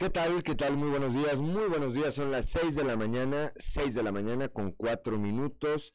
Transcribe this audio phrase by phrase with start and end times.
[0.00, 0.42] ¿Qué tal?
[0.42, 0.78] ¿Qué tal?
[0.78, 2.14] Muy buenos días, muy buenos días.
[2.14, 5.94] Son las 6 de la mañana, 6 de la mañana con 4 minutos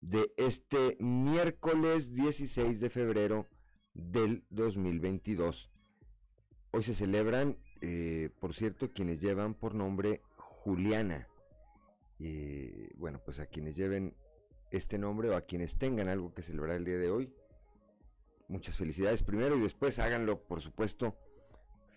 [0.00, 3.48] de este miércoles 16 de febrero
[3.92, 5.68] del 2022.
[6.70, 11.26] Hoy se celebran, eh, por cierto, quienes llevan por nombre Juliana.
[12.20, 14.14] Eh, bueno, pues a quienes lleven
[14.70, 17.34] este nombre o a quienes tengan algo que celebrar el día de hoy,
[18.46, 21.18] muchas felicidades primero y después háganlo, por supuesto,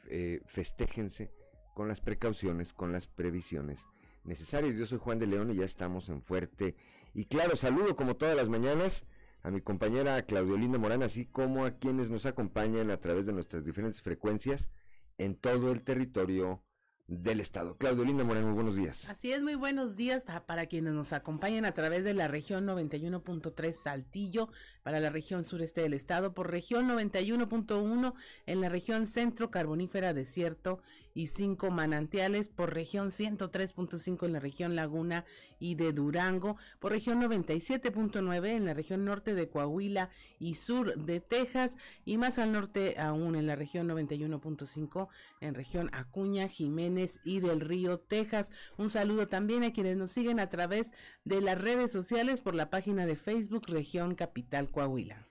[0.10, 1.43] eh, festéjense
[1.74, 3.86] con las precauciones, con las previsiones
[4.24, 4.76] necesarias.
[4.76, 6.76] Yo soy Juan de León y ya estamos en Fuerte.
[7.14, 9.06] Y claro, saludo como todas las mañanas
[9.42, 13.66] a mi compañera Claudiolina Morán, así como a quienes nos acompañan a través de nuestras
[13.66, 14.70] diferentes frecuencias
[15.18, 16.64] en todo el territorio
[17.08, 17.76] del Estado.
[17.78, 19.10] Claudio Linda Moreno, muy buenos días.
[19.10, 23.74] Así es, muy buenos días para quienes nos acompañan a través de la región 91.3
[23.74, 24.50] Saltillo,
[24.84, 28.14] para la región sureste del Estado, por región 91.1
[28.46, 30.80] en la región centro carbonífera desierto
[31.14, 35.26] y cinco manantiales, por región 103.5 en la región Laguna
[35.60, 41.20] y de Durango, por región 97.9 en la región norte de Coahuila y sur de
[41.20, 45.08] Texas, y más al norte aún en la región 91.5
[45.42, 48.52] en región Acuña, Jiménez, y del Río, Texas.
[48.78, 50.92] Un saludo también a quienes nos siguen a través
[51.24, 55.28] de las redes sociales por la página de Facebook Región Capital Coahuila.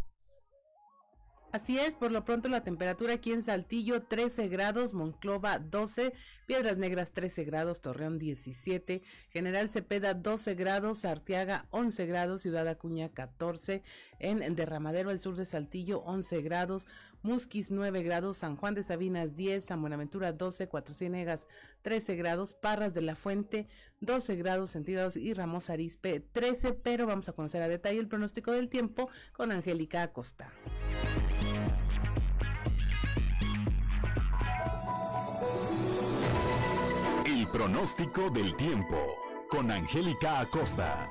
[1.56, 6.12] Así es, por lo pronto la temperatura aquí en Saltillo 13 grados, Monclova 12,
[6.44, 9.00] Piedras Negras 13 grados, Torreón 17,
[9.30, 13.82] General Cepeda 12 grados, Arteaga 11 grados, Ciudad Acuña 14,
[14.18, 16.88] en Derramadero al sur de Saltillo 11 grados,
[17.26, 21.48] Musquis 9 grados, San Juan de Sabinas 10, San Buenaventura 12, Cuatro Ciénegas
[21.82, 23.66] 13 grados, Parras de la Fuente
[24.00, 28.52] 12 grados centígrados y Ramos Arispe 13, pero vamos a conocer a detalle el pronóstico
[28.52, 30.52] del tiempo con Angélica Acosta.
[37.26, 38.96] El pronóstico del tiempo
[39.50, 41.08] con Angélica Acosta.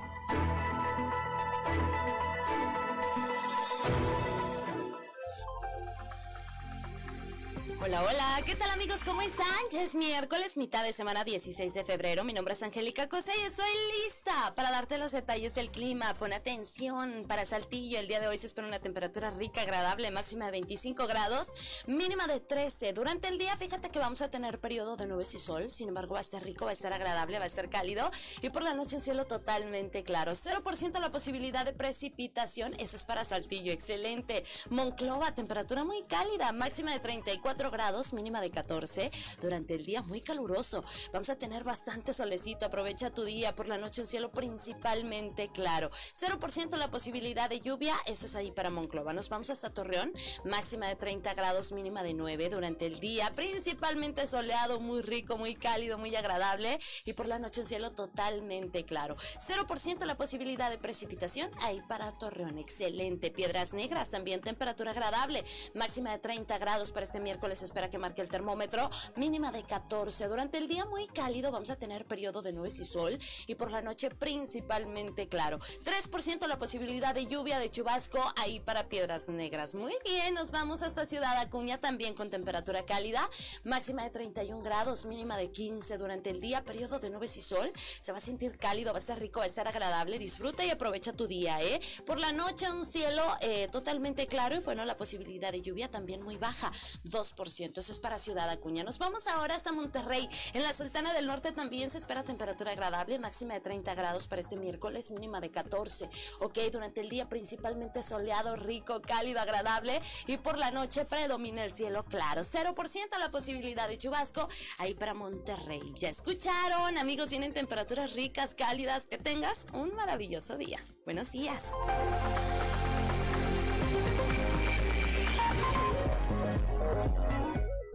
[7.82, 9.04] Hola, hola, ¿qué tal amigos?
[9.04, 9.46] ¿Cómo están?
[9.70, 12.24] Ya es miércoles, mitad de semana 16 de febrero.
[12.24, 13.68] Mi nombre es Angélica Costa y estoy
[14.04, 16.14] lista para darte los detalles del clima.
[16.14, 20.46] Pon atención, para Saltillo el día de hoy se espera una temperatura rica, agradable, máxima
[20.46, 22.94] de 25 grados, mínima de 13.
[22.94, 26.14] Durante el día, fíjate que vamos a tener periodo de nubes y sol, sin embargo
[26.14, 28.10] va a estar rico, va a estar agradable, va a estar cálido
[28.42, 30.32] y por la noche un cielo totalmente claro.
[30.32, 34.46] 0% la posibilidad de precipitación, eso es para Saltillo, excelente.
[34.70, 39.12] Monclova, temperatura muy cálida, máxima de 34 grados, mínima de 14.
[39.42, 40.84] Durante el día muy caluroso.
[41.14, 42.66] Vamos a tener bastante solecito.
[42.66, 43.56] Aprovecha tu día.
[43.56, 45.90] Por la noche un cielo principalmente claro.
[45.90, 47.96] 0% la posibilidad de lluvia.
[48.06, 49.14] Eso es ahí para Monclova.
[49.14, 50.14] Nos vamos hasta Torreón.
[50.46, 53.32] Máxima de 30 grados, mínima de 9 durante el día.
[53.36, 56.80] Principalmente soleado, muy rico, muy cálido, muy agradable.
[57.06, 59.16] Y por la noche un cielo totalmente claro.
[59.16, 62.58] 0% la posibilidad de precipitación ahí para Torreón.
[62.58, 63.32] Excelente.
[63.32, 65.44] Piedras Negras también temperatura agradable.
[65.74, 70.28] Máxima de 30 grados para este miércoles espera que marque el termómetro, mínima de 14.
[70.28, 73.18] Durante el día muy cálido vamos a tener periodo de nubes y sol
[73.48, 75.60] y por la noche principalmente claro.
[75.60, 79.76] 3% la posibilidad de lluvia de chubasco ahí para Piedras Negras.
[79.76, 83.28] Muy bien, nos vamos hasta Ciudad Acuña también con temperatura cálida,
[83.64, 87.72] máxima de 31 grados, mínima de 15 durante el día, periodo de nubes y sol.
[87.76, 90.20] Se va a sentir cálido, va a ser rico, va a ser agradable.
[90.20, 91.80] Disfruta y aprovecha tu día, ¿eh?
[92.06, 96.22] Por la noche un cielo eh, totalmente claro y bueno, la posibilidad de lluvia también
[96.22, 96.72] muy baja,
[97.06, 97.45] 2%.
[97.46, 98.84] Es para Ciudad Acuña.
[98.84, 100.28] Nos vamos ahora hasta Monterrey.
[100.54, 104.42] En la Sultana del Norte también se espera temperatura agradable, máxima de 30 grados para
[104.42, 106.10] este miércoles, mínima de 14.
[106.40, 111.72] Ok, durante el día principalmente soleado, rico, cálido, agradable y por la noche predomina el
[111.72, 112.42] cielo claro.
[112.42, 114.50] 0% la posibilidad de chubasco
[114.80, 115.94] ahí para Monterrey.
[116.00, 119.06] Ya escucharon, amigos, vienen temperaturas ricas, cálidas.
[119.06, 120.80] Que tengas un maravilloso día.
[121.06, 121.74] Buenos días.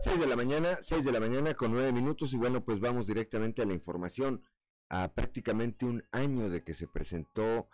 [0.03, 3.07] 6 de la mañana, 6 de la mañana con 9 minutos y bueno, pues vamos
[3.07, 4.43] directamente a la información.
[4.89, 7.69] A prácticamente un año de que se presentó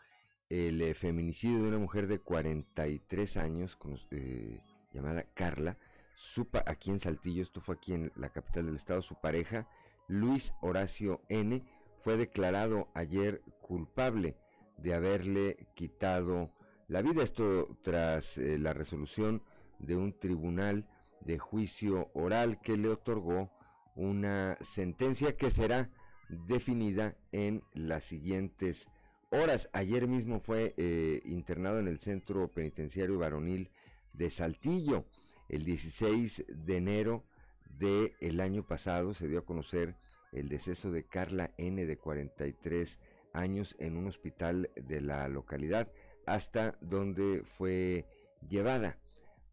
[0.48, 4.60] el eh, feminicidio de una mujer de 43 años, con, eh,
[4.92, 5.78] llamada Carla,
[6.16, 9.68] su aquí en Saltillo, esto fue aquí en la capital del estado, su pareja,
[10.08, 11.64] Luis Horacio N.,
[12.02, 14.36] fue declarado ayer culpable
[14.78, 16.50] de haberle quitado
[16.88, 17.22] la vida.
[17.22, 19.44] Esto tras eh, la resolución
[19.78, 20.88] de un tribunal
[21.26, 23.50] de juicio oral que le otorgó
[23.96, 25.90] una sentencia que será
[26.28, 28.88] definida en las siguientes
[29.30, 29.68] horas.
[29.72, 33.70] Ayer mismo fue eh, internado en el centro penitenciario varonil
[34.12, 35.04] de Saltillo.
[35.48, 37.24] El 16 de enero
[37.78, 39.96] del año pasado se dio a conocer
[40.32, 42.98] el deceso de Carla N de 43
[43.32, 45.92] años en un hospital de la localidad
[46.26, 48.06] hasta donde fue
[48.48, 48.98] llevada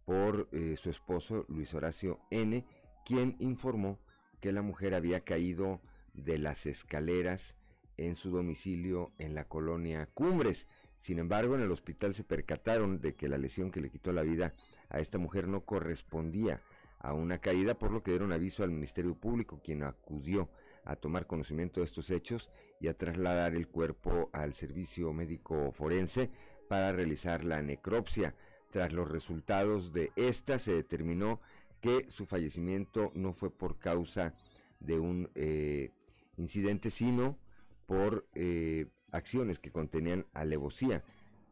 [0.05, 2.65] por eh, su esposo Luis Horacio N,
[3.05, 3.99] quien informó
[4.39, 5.81] que la mujer había caído
[6.13, 7.55] de las escaleras
[7.97, 10.67] en su domicilio en la colonia Cumbres.
[10.97, 14.23] Sin embargo, en el hospital se percataron de que la lesión que le quitó la
[14.23, 14.53] vida
[14.89, 16.61] a esta mujer no correspondía
[16.99, 20.49] a una caída, por lo que dieron aviso al Ministerio Público, quien acudió
[20.85, 26.29] a tomar conocimiento de estos hechos y a trasladar el cuerpo al servicio médico forense
[26.67, 28.35] para realizar la necropsia.
[28.73, 31.39] Tras los resultados de esta se determinó
[31.79, 34.33] que su fallecimiento no fue por causa
[34.79, 35.91] de un eh,
[36.37, 37.37] incidente, sino
[37.85, 41.03] por eh, acciones que contenían alevosía,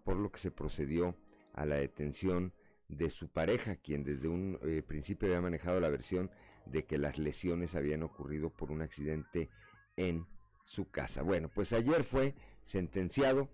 [0.03, 1.15] por lo que se procedió
[1.53, 2.53] a la detención
[2.87, 6.31] de su pareja, quien desde un eh, principio había manejado la versión
[6.65, 9.51] de que las lesiones habían ocurrido por un accidente
[9.95, 10.25] en
[10.65, 11.21] su casa.
[11.21, 12.33] Bueno, pues ayer fue
[12.63, 13.47] sentenciado,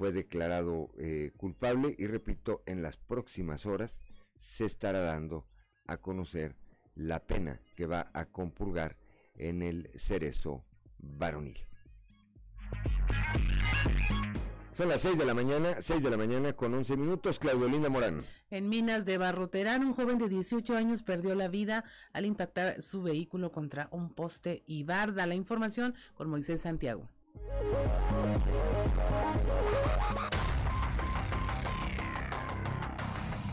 [0.00, 4.00] fue declarado eh, culpable y repito, en las próximas horas
[4.38, 5.46] se estará dando
[5.86, 6.56] a conocer
[6.94, 8.96] la pena que va a compurgar
[9.34, 10.64] en el cerezo
[10.96, 11.58] varonil.
[14.72, 17.38] Son las 6 de la mañana, 6 de la mañana con 11 minutos.
[17.38, 18.22] Claudio Linda Morán.
[18.48, 23.02] En Minas de Barroterán, un joven de 18 años perdió la vida al impactar su
[23.02, 25.26] vehículo contra un poste y barda.
[25.26, 27.06] La información con Moisés Santiago.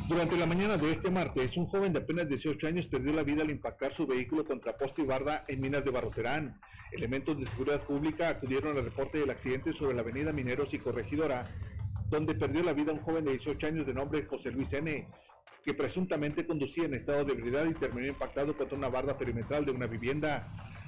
[0.07, 3.41] Durante la mañana de este martes, un joven de apenas 18 años perdió la vida
[3.41, 6.62] al impactar su vehículo contra poste y barda en Minas de Barroterán.
[6.94, 11.51] Elementos de seguridad pública acudieron al reporte del accidente sobre la avenida Mineros y Corregidora,
[12.09, 15.09] donde perdió la vida un joven de 18 años de nombre José Luis N.,
[15.65, 19.71] que presuntamente conducía en estado de ebriedad y terminó impactado contra una barda perimetral de
[19.71, 20.47] una vivienda.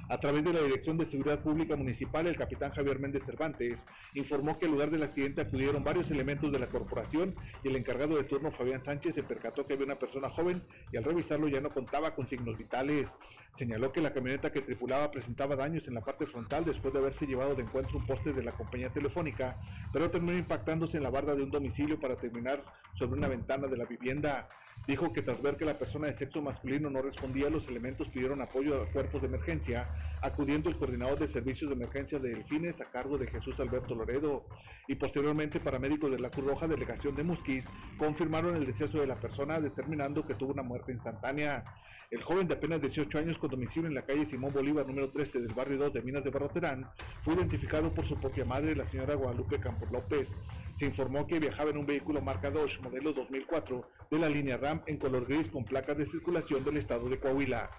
[0.09, 3.85] A través de la Dirección de Seguridad Pública Municipal, el capitán Javier Méndez Cervantes
[4.15, 8.17] informó que al lugar del accidente acudieron varios elementos de la corporación y el encargado
[8.17, 11.61] de turno Fabián Sánchez se percató que había una persona joven y al revisarlo ya
[11.61, 13.15] no contaba con signos vitales.
[13.53, 17.27] Señaló que la camioneta que tripulaba presentaba daños en la parte frontal después de haberse
[17.27, 19.59] llevado de encuentro un poste de la compañía telefónica,
[19.93, 22.63] pero terminó impactándose en la barda de un domicilio para terminar
[22.95, 24.49] sobre una ventana de la vivienda.
[24.87, 28.41] Dijo que tras ver que la persona de sexo masculino no respondía, los elementos pidieron
[28.41, 29.87] apoyo a cuerpos de emergencia,
[30.21, 34.45] acudiendo el coordinador de servicios de emergencia de Delfines a cargo de Jesús Alberto Loredo
[34.87, 37.67] y posteriormente paramédicos de la Cruz Roja Delegación de Musquis
[37.97, 41.63] confirmaron el deceso de la persona determinando que tuvo una muerte instantánea.
[42.11, 45.41] El joven de apenas 18 años con domicilio en la calle Simón Bolívar número 13
[45.41, 46.89] del barrio 2 de Minas de Barroterán
[47.21, 50.35] fue identificado por su propia madre, la señora Guadalupe Campos López.
[50.75, 54.81] Se informó que viajaba en un vehículo marca Dodge modelo 2004 de la línea RAM
[54.87, 57.69] en color gris con placas de circulación del estado de Coahuila.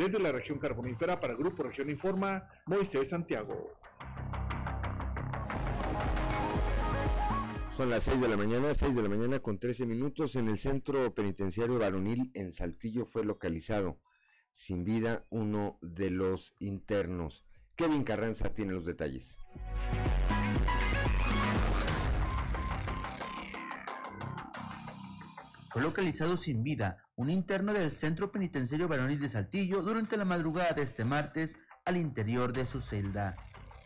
[0.00, 3.70] Desde la región carbonífera para Grupo Región Informa, Moisés Santiago.
[7.76, 10.36] Son las 6 de la mañana, 6 de la mañana con 13 minutos.
[10.36, 14.00] En el centro penitenciario varonil en Saltillo fue localizado
[14.52, 17.44] sin vida uno de los internos.
[17.76, 19.36] Kevin Carranza tiene los detalles.
[25.70, 30.72] fue localizado sin vida un interno del Centro Penitenciario Varonil de Saltillo durante la madrugada
[30.72, 33.36] de este martes al interior de su celda.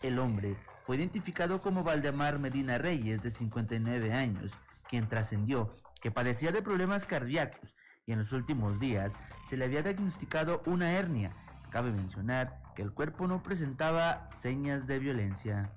[0.02, 4.52] El hombre fue identificado como Valdemar Medina Reyes, de 59 años,
[4.88, 7.74] quien trascendió que padecía de problemas cardíacos
[8.06, 11.32] y en los últimos días se le había diagnosticado una hernia.
[11.72, 15.72] Cabe mencionar que el cuerpo no presentaba señas de violencia.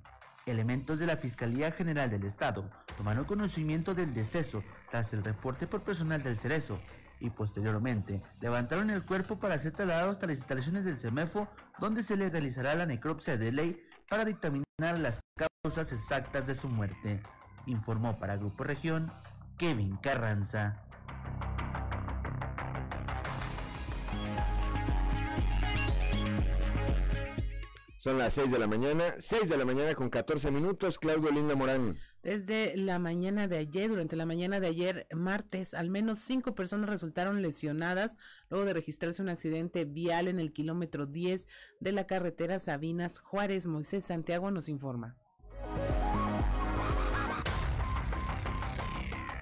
[0.46, 4.62] Elementos de la Fiscalía General del Estado tomaron conocimiento del deceso
[4.92, 6.78] tras el reporte por personal del Cerezo
[7.20, 11.48] y posteriormente levantaron el cuerpo para ser trasladado hasta las instalaciones del CEMEFO
[11.78, 16.68] donde se le realizará la necropsia de ley para dictaminar las causas exactas de su
[16.68, 17.22] muerte,
[17.66, 19.10] informó para Grupo Región
[19.56, 20.82] Kevin Carranza.
[27.98, 31.56] Son las 6 de la mañana, 6 de la mañana con 14 minutos, Claudio Linda
[31.56, 31.96] Morán.
[32.22, 36.90] Desde la mañana de ayer, durante la mañana de ayer, martes, al menos cinco personas
[36.90, 38.18] resultaron lesionadas
[38.50, 41.46] luego de registrarse un accidente vial en el kilómetro 10
[41.80, 43.66] de la carretera Sabinas Juárez.
[43.66, 45.16] Moisés Santiago nos informa.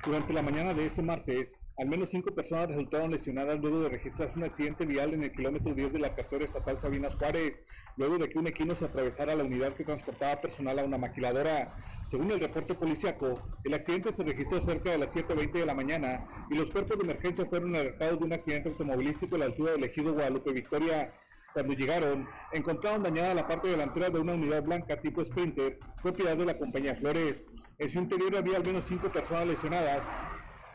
[0.04, 4.38] Durante la mañana de este martes, al menos cinco personas resultaron lesionadas luego de registrarse
[4.38, 7.64] un accidente vial en el kilómetro 10 de la carretera estatal Sabinas Juárez,
[7.96, 11.74] luego de que un equino se atravesara la unidad que transportaba personal a una maquiladora.
[12.08, 16.26] Según el reporte policiaco, el accidente se registró cerca de las 7.20 de la mañana
[16.50, 19.84] y los cuerpos de emergencia fueron alertados de un accidente automovilístico a la altura del
[19.84, 21.12] ejido Guadalupe Victoria.
[21.52, 26.44] Cuando llegaron, encontraron dañada la parte delantera de una unidad blanca tipo Sprinter, propiedad de
[26.44, 27.44] la compañía Flores.
[27.78, 30.06] En su interior había al menos cinco personas lesionadas,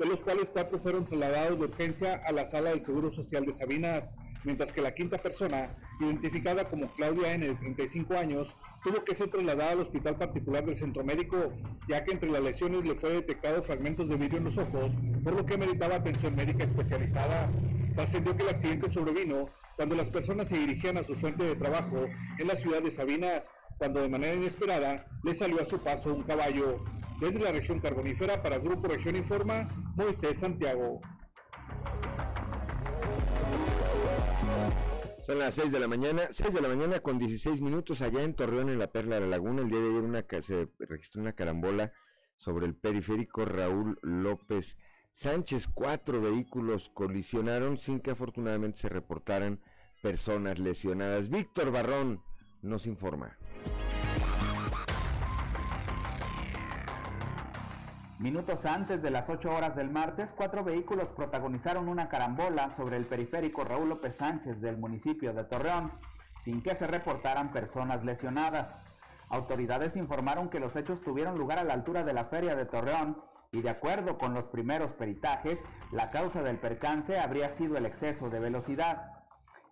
[0.02, 3.54] de los cuales cuatro fueron trasladados de urgencia a la sala del Seguro Social de
[3.54, 4.12] Sabinas,
[4.44, 9.30] mientras que la quinta persona, identificada como Claudia N, de 35 años, tuvo que ser
[9.30, 11.54] trasladada al hospital particular del centro médico,
[11.88, 14.92] ya que entre las lesiones le fue detectado fragmentos de vidrio en los ojos,
[15.24, 17.52] por lo que meritaba atención médica especializada.
[17.94, 22.08] Trascendió que el accidente sobrevino cuando las personas se dirigían a su fuente de trabajo
[22.40, 26.24] en la ciudad de Sabinas, cuando de manera inesperada le salió a su paso un
[26.24, 26.84] caballo.
[27.22, 31.00] Desde la región carbonífera para Grupo Región Informa, Moisés Santiago.
[35.20, 38.34] Son las 6 de la mañana, 6 de la mañana con 16 minutos allá en
[38.34, 39.62] Torreón, en la Perla de la Laguna.
[39.62, 41.94] El día de ayer una, se registró una carambola
[42.38, 44.76] sobre el periférico Raúl López
[45.12, 45.68] Sánchez.
[45.68, 49.62] Cuatro vehículos colisionaron sin que afortunadamente se reportaran
[50.02, 51.30] personas lesionadas.
[51.30, 52.24] Víctor Barrón
[52.64, 53.38] nos informa.
[58.22, 63.08] Minutos antes de las 8 horas del martes, cuatro vehículos protagonizaron una carambola sobre el
[63.08, 65.92] periférico Raúl López Sánchez del municipio de Torreón,
[66.38, 68.78] sin que se reportaran personas lesionadas.
[69.30, 73.20] Autoridades informaron que los hechos tuvieron lugar a la altura de la feria de Torreón
[73.52, 75.60] y de acuerdo con los primeros peritajes,
[75.92, 79.24] la causa del percance habría sido el exceso de velocidad.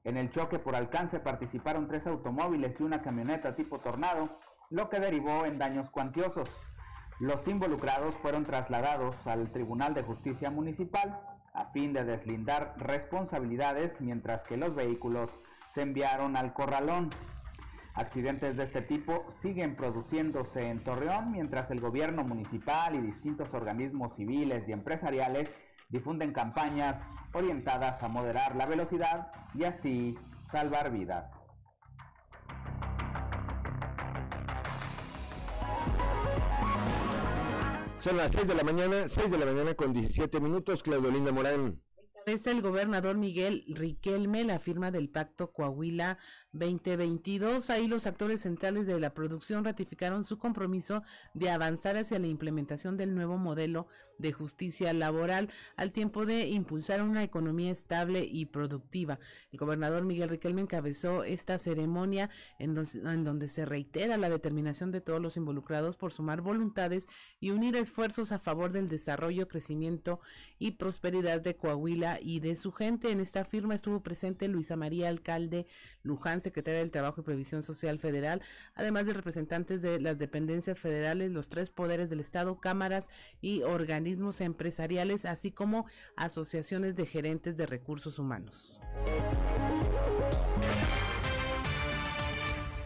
[0.03, 4.27] En el choque por alcance participaron tres automóviles y una camioneta tipo tornado,
[4.71, 6.49] lo que derivó en daños cuantiosos.
[7.19, 11.19] Los involucrados fueron trasladados al Tribunal de Justicia Municipal
[11.53, 15.29] a fin de deslindar responsabilidades mientras que los vehículos
[15.69, 17.09] se enviaron al corralón.
[17.93, 24.15] Accidentes de este tipo siguen produciéndose en Torreón mientras el gobierno municipal y distintos organismos
[24.15, 25.53] civiles y empresariales
[25.89, 31.38] difunden campañas orientadas a moderar la velocidad y así salvar vidas.
[37.99, 41.33] Son las 6 de la mañana, 6 de la mañana con 17 minutos, Claudio Linda
[41.33, 41.81] Morán.
[42.25, 46.17] Es el gobernador Miguel Riquelme la firma del Pacto Coahuila
[46.53, 47.69] 2022.
[47.69, 51.01] Ahí los actores centrales de la producción ratificaron su compromiso
[51.33, 53.87] de avanzar hacia la implementación del nuevo modelo
[54.19, 59.17] de justicia laboral al tiempo de impulsar una economía estable y productiva.
[59.51, 65.21] El gobernador Miguel Riquelme encabezó esta ceremonia en, donde se reitera la determinación de todos
[65.21, 67.07] los involucrados por sumar voluntades
[67.39, 70.19] y unir esfuerzos a favor del desarrollo, crecimiento
[70.59, 73.11] y prosperidad de Coahuila y de su gente.
[73.11, 75.65] En esta firma estuvo presente Luisa María Alcalde
[76.03, 78.41] Luján, secretaria del Trabajo y Previsión Social Federal,
[78.75, 83.09] además de representantes de las dependencias federales, los tres poderes del Estado, cámaras
[83.41, 84.08] y organismos
[84.41, 85.85] empresariales, así como
[86.15, 88.79] asociaciones de gerentes de recursos humanos.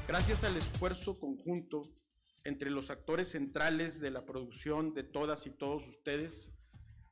[0.07, 1.89] Gracias al esfuerzo conjunto
[2.43, 6.49] entre los actores centrales de la producción de todas y todos ustedes,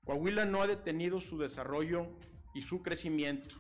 [0.04, 2.08] Coahuila no ha detenido su desarrollo
[2.54, 3.56] y su crecimiento.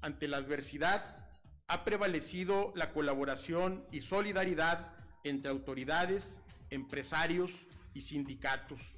[0.00, 1.28] Ante la adversidad,
[1.66, 4.92] ha prevalecido la colaboración y solidaridad
[5.24, 8.95] entre autoridades, empresarios y sindicatos.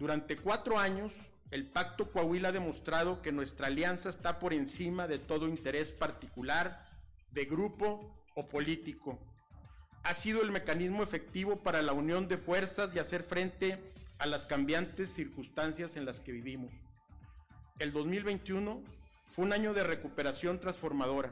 [0.00, 1.12] Durante cuatro años,
[1.50, 6.86] el Pacto Coahuila ha demostrado que nuestra alianza está por encima de todo interés particular,
[7.32, 9.18] de grupo o político.
[10.02, 13.78] Ha sido el mecanismo efectivo para la unión de fuerzas y hacer frente
[14.18, 16.72] a las cambiantes circunstancias en las que vivimos.
[17.78, 18.82] El 2021
[19.34, 21.30] fue un año de recuperación transformadora.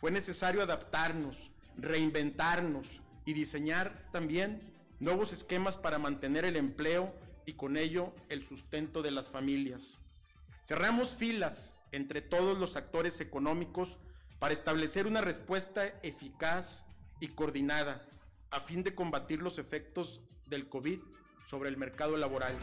[0.00, 1.36] Fue necesario adaptarnos,
[1.76, 2.86] reinventarnos
[3.26, 4.62] y diseñar también
[5.00, 7.12] nuevos esquemas para mantener el empleo
[7.46, 9.98] y con ello el sustento de las familias.
[10.62, 13.98] Cerramos filas entre todos los actores económicos
[14.38, 16.84] para establecer una respuesta eficaz
[17.20, 18.06] y coordinada
[18.50, 21.00] a fin de combatir los efectos del COVID
[21.46, 22.56] sobre el mercado laboral.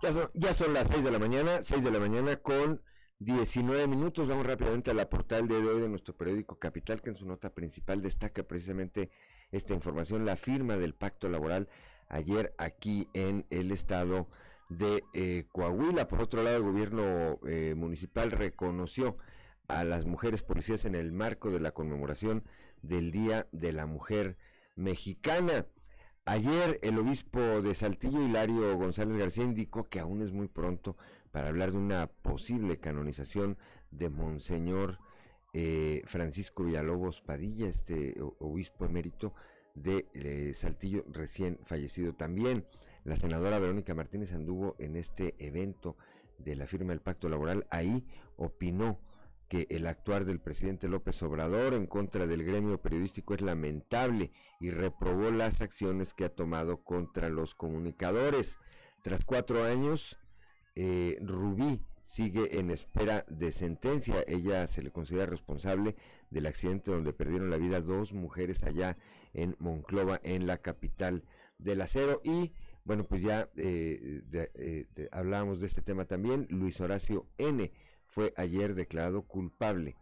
[0.00, 2.80] Ya son, ya son las 6 de la mañana, 6 de la mañana con
[3.18, 4.28] 19 minutos.
[4.28, 7.52] Vamos rápidamente a la portal de hoy de nuestro periódico Capital, que en su nota
[7.52, 9.10] principal destaca precisamente
[9.52, 11.68] esta información, la firma del pacto laboral
[12.08, 14.28] ayer aquí en el estado
[14.68, 16.08] de eh, Coahuila.
[16.08, 19.16] Por otro lado, el gobierno eh, municipal reconoció
[19.68, 22.44] a las mujeres policías en el marco de la conmemoración
[22.82, 24.36] del Día de la Mujer
[24.76, 25.66] Mexicana.
[26.24, 30.96] Ayer el obispo de Saltillo, Hilario González García, indicó que aún es muy pronto
[31.30, 33.58] para hablar de una posible canonización
[33.90, 34.98] de Monseñor
[35.52, 39.34] eh, Francisco Villalobos Padilla, este obispo emérito
[39.74, 42.66] de eh, Saltillo, recién fallecido también.
[43.04, 45.96] La senadora Verónica Martínez anduvo en este evento
[46.38, 47.66] de la firma del pacto laboral.
[47.70, 49.00] Ahí opinó
[49.48, 54.70] que el actuar del presidente López Obrador en contra del gremio periodístico es lamentable y
[54.70, 58.58] reprobó las acciones que ha tomado contra los comunicadores.
[59.02, 60.18] Tras cuatro años,
[60.74, 64.24] eh, Rubí sigue en espera de sentencia.
[64.26, 65.94] Ella se le considera responsable
[66.30, 68.96] del accidente donde perdieron la vida dos mujeres allá
[69.34, 71.22] en Monclova, en la capital
[71.58, 72.22] del acero.
[72.24, 76.46] Y bueno, pues ya eh, eh, hablábamos de este tema también.
[76.48, 77.70] Luis Horacio N
[78.06, 79.94] fue ayer declarado culpable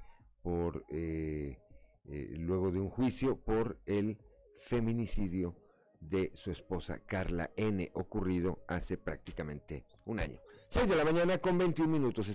[0.43, 1.59] por eh,
[2.05, 4.17] eh, luego de un juicio por el
[4.61, 5.57] feminicidio
[5.99, 10.46] de su esposa Carla N ocurrido hace prácticamente un año.
[10.69, 12.27] 6 de la mañana con 21 minutos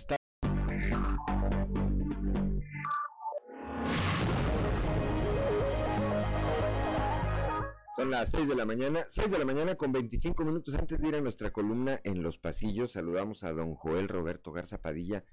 [7.96, 11.10] Son las 6 de la mañana, 6 de la mañana con 25 minutos antes de
[11.10, 12.94] ir a nuestra columna en los pasillos.
[12.94, 15.26] Saludamos a don Joel Roberto Garza Padilla,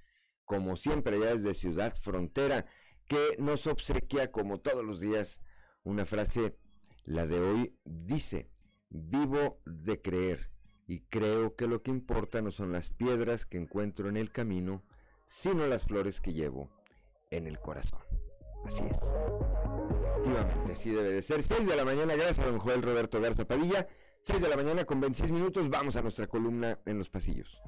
[0.44, 2.66] como siempre, ya desde Ciudad Frontera,
[3.06, 5.40] que nos obsequia, como todos los días,
[5.84, 6.58] una frase,
[7.04, 8.50] la de hoy dice,
[8.90, 10.50] vivo de creer,
[10.88, 14.82] y creo que lo que importa no son las piedras que encuentro en el camino,
[15.26, 16.70] sino las flores que llevo
[17.30, 18.00] en el corazón.
[18.64, 18.98] Así es.
[20.10, 21.42] Efectivamente, así debe de ser.
[21.42, 23.86] 6 de la mañana, gracias a don Joel Roberto Garza Padilla.
[24.22, 27.62] 6 de la mañana con 26 minutos, vamos a nuestra columna en los pasillos.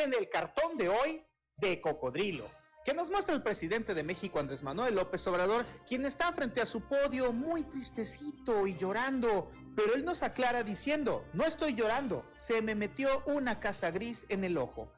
[0.00, 1.24] En el cartón de hoy,
[1.56, 2.48] de cocodrilo,
[2.84, 6.66] que nos muestra el presidente de México, Andrés Manuel López Obrador, quien está frente a
[6.66, 12.62] su podio muy tristecito y llorando, pero él nos aclara diciendo, no estoy llorando, se
[12.62, 14.92] me metió una casa gris en el ojo.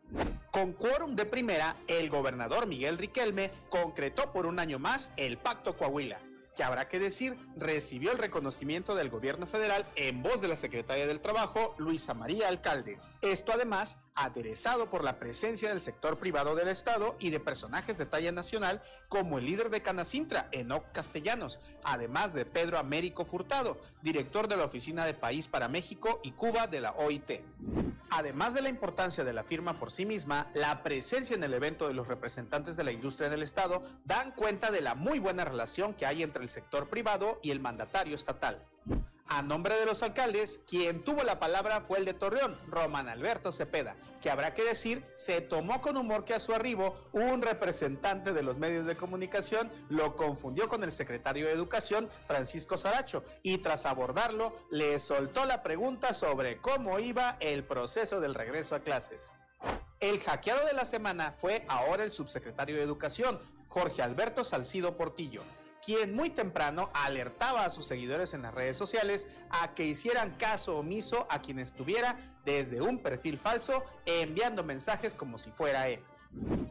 [0.51, 5.79] Con quórum de primera, el gobernador Miguel Riquelme concretó por un año más el Pacto
[5.79, 6.21] Coahuila
[6.57, 11.07] que habrá que decir, recibió el reconocimiento del gobierno federal en voz de la secretaria
[11.07, 12.99] del Trabajo, Luisa María Alcalde.
[13.23, 18.07] Esto además aderezado por la presencia del sector privado del Estado y de personajes de
[18.07, 24.49] talla nacional como el líder de Canacintra, Enoc Castellanos, además de Pedro Américo Furtado, director
[24.49, 27.43] de la Oficina de País para México y Cuba de la OIT.
[28.09, 31.89] Además de la importancia de la firma por sí misma, la presencia en el evento
[31.89, 35.93] de los representantes de la industria del Estado dan cuenta de la muy buena relación
[35.93, 38.67] que hay entre el sector privado y el mandatario estatal.
[39.33, 43.53] A nombre de los alcaldes, quien tuvo la palabra fue el de Torreón, Román Alberto
[43.53, 48.33] Cepeda, que habrá que decir, se tomó con humor que a su arribo un representante
[48.33, 53.59] de los medios de comunicación lo confundió con el secretario de Educación, Francisco Saracho, y
[53.59, 59.33] tras abordarlo, le soltó la pregunta sobre cómo iba el proceso del regreso a clases.
[60.01, 65.45] El hackeado de la semana fue ahora el subsecretario de Educación, Jorge Alberto Salcido Portillo
[65.91, 70.79] quien muy temprano alertaba a sus seguidores en las redes sociales a que hicieran caso
[70.79, 76.01] omiso a quien estuviera desde un perfil falso enviando mensajes como si fuera él.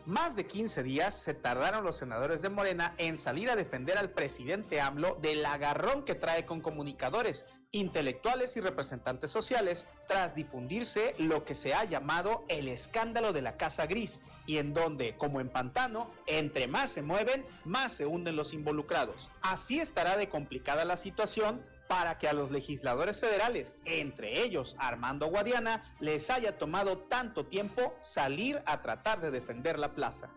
[0.05, 4.11] Más de 15 días se tardaron los senadores de Morena en salir a defender al
[4.11, 11.45] presidente AMLO del agarrón que trae con comunicadores, intelectuales y representantes sociales tras difundirse lo
[11.45, 15.49] que se ha llamado el escándalo de la Casa Gris y en donde, como en
[15.49, 19.29] pantano, entre más se mueven, más se hunden los involucrados.
[19.41, 25.27] Así estará de complicada la situación para que a los legisladores federales, entre ellos Armando
[25.27, 30.29] Guadiana, les haya tomado tanto tiempo salir a tratar de defender la plaza.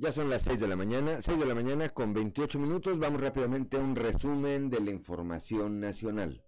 [0.00, 2.98] Ya son las 6 de la mañana, 6 de la mañana con 28 minutos.
[2.98, 6.42] Vamos rápidamente a un resumen de la información nacional.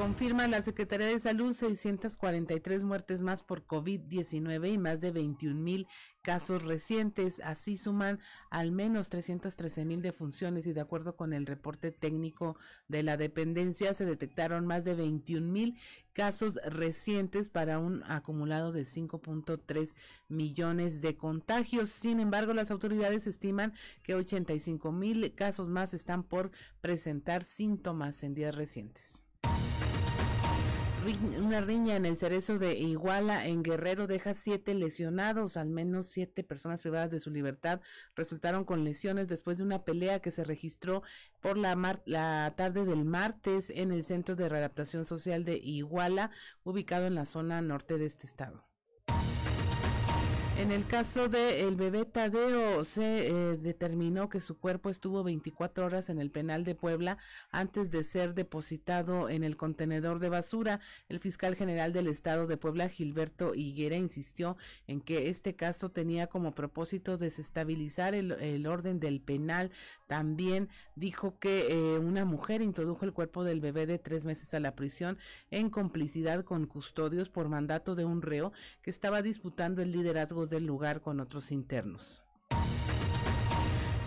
[0.00, 5.86] Confirma la Secretaría de Salud 643 muertes más por COVID-19 y más de 21 mil
[6.22, 7.38] casos recientes.
[7.44, 12.56] Así suman al menos 313 mil defunciones y de acuerdo con el reporte técnico
[12.88, 15.76] de la dependencia se detectaron más de 21 mil
[16.14, 19.94] casos recientes para un acumulado de 5.3
[20.28, 21.90] millones de contagios.
[21.90, 28.32] Sin embargo, las autoridades estiman que 85 mil casos más están por presentar síntomas en
[28.32, 29.24] días recientes.
[31.38, 35.56] Una riña en el cerezo de Iguala, en Guerrero, deja siete lesionados.
[35.56, 37.80] Al menos siete personas privadas de su libertad
[38.14, 41.02] resultaron con lesiones después de una pelea que se registró
[41.40, 46.30] por la, la tarde del martes en el Centro de Readaptación Social de Iguala,
[46.64, 48.69] ubicado en la zona norte de este estado.
[50.60, 55.86] En el caso del el bebé Tadeo, se eh, determinó que su cuerpo estuvo 24
[55.86, 57.16] horas en el penal de Puebla
[57.50, 60.78] antes de ser depositado en el contenedor de basura.
[61.08, 66.26] El fiscal general del estado de Puebla, Gilberto Higuera, insistió en que este caso tenía
[66.26, 69.70] como propósito desestabilizar el, orden del penal.
[70.08, 74.60] También dijo que eh, una mujer introdujo el cuerpo del bebé de tres meses a
[74.60, 75.16] la prisión
[75.50, 80.66] en complicidad con custodios por mandato de un reo que estaba disputando el liderazgo del
[80.66, 82.22] lugar con otros internos.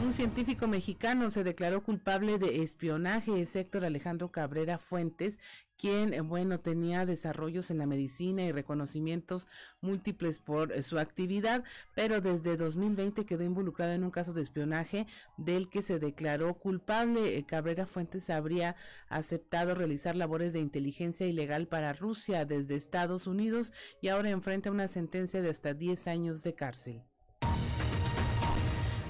[0.04, 5.40] Un científico mexicano se declaró culpable de espionaje, es Héctor Alejandro Cabrera Fuentes,
[5.78, 9.48] quien, eh, bueno, tenía desarrollos en la medicina y reconocimientos
[9.80, 11.64] múltiples por eh, su actividad,
[11.96, 17.38] pero desde 2020 quedó involucrado en un caso de espionaje del que se declaró culpable.
[17.38, 18.76] Eh, Cabrera Fuentes habría
[19.08, 24.90] aceptado realizar labores de inteligencia ilegal para Rusia desde Estados Unidos y ahora enfrenta una
[24.90, 27.04] sentencia de hasta 10 años de cárcel.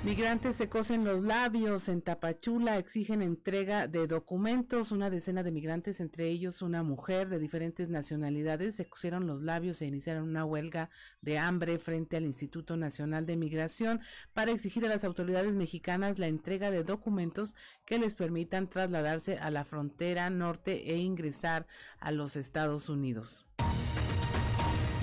[0.04, 4.92] Migrantes se cosen los labios en Tapachula, exigen entrega de documentos.
[4.92, 9.82] Una decena de migrantes, entre ellos una mujer de diferentes nacionalidades, se cosieron los labios
[9.82, 10.89] e iniciaron una huelga
[11.22, 14.02] de hambre frente al Instituto Nacional de Migración
[14.34, 19.52] para exigir a las autoridades mexicanas la entrega de documentos que les permitan trasladarse a
[19.52, 21.66] la frontera norte e ingresar
[22.02, 23.46] a los Estados Unidos.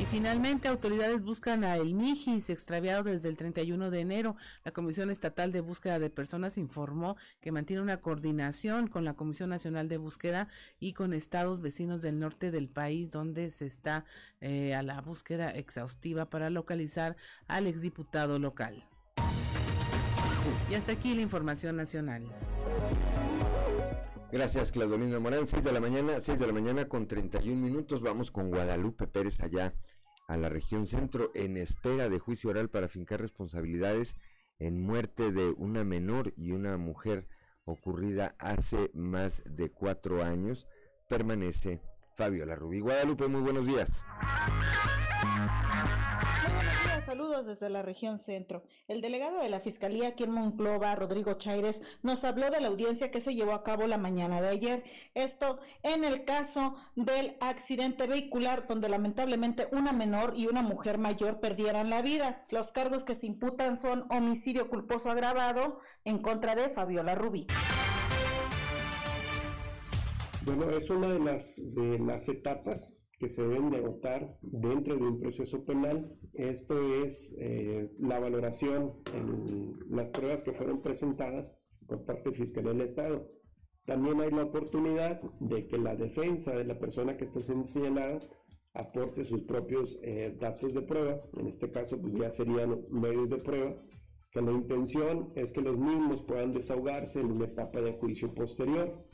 [0.01, 4.35] Y finalmente, autoridades buscan a El Mijis, extraviado desde el 31 de enero.
[4.65, 9.51] La Comisión Estatal de Búsqueda de Personas informó que mantiene una coordinación con la Comisión
[9.51, 14.07] Nacional de Búsqueda y con estados vecinos del norte del país, donde se está
[14.41, 18.89] eh, a la búsqueda exhaustiva para localizar al exdiputado local.
[20.71, 22.25] Y hasta aquí la información nacional.
[24.33, 25.49] Gracias, Claudolina Morán.
[25.49, 28.01] 6 de la mañana, 6 de la mañana con 31 minutos.
[28.01, 29.75] Vamos con Guadalupe Pérez allá
[30.29, 34.15] a la región centro en espera de juicio oral para fincar responsabilidades
[34.61, 37.27] en muerte de una menor y una mujer
[37.65, 40.69] ocurrida hace más de cuatro años.
[41.09, 41.81] Permanece
[42.15, 42.81] Fabiola Rubí.
[42.81, 44.05] Guadalupe, muy buenos días
[47.11, 48.63] saludos desde la región centro.
[48.87, 53.11] El delegado de la Fiscalía aquí en Monclova, Rodrigo Chaires, nos habló de la audiencia
[53.11, 54.85] que se llevó a cabo la mañana de ayer.
[55.15, 61.41] Esto en el caso del accidente vehicular donde lamentablemente una menor y una mujer mayor
[61.41, 62.47] perdieran la vida.
[62.49, 67.49] Los cargos que se imputan son homicidio culposo agravado en contra de Fabiola Rubí.
[70.47, 75.03] Bueno, es una de las, de las etapas que se deben de agotar dentro de
[75.03, 76.17] un proceso penal.
[76.33, 81.55] Esto es eh, la valoración en las pruebas que fueron presentadas
[81.87, 83.31] por parte de Fiscalía del Estado.
[83.85, 88.21] También hay la oportunidad de que la defensa de la persona que está siendo señalada
[88.73, 93.39] aporte sus propios eh, datos de prueba, en este caso pues ya serían medios de
[93.39, 93.77] prueba,
[94.31, 99.10] que la intención es que los mismos puedan desahogarse en una etapa de juicio posterior.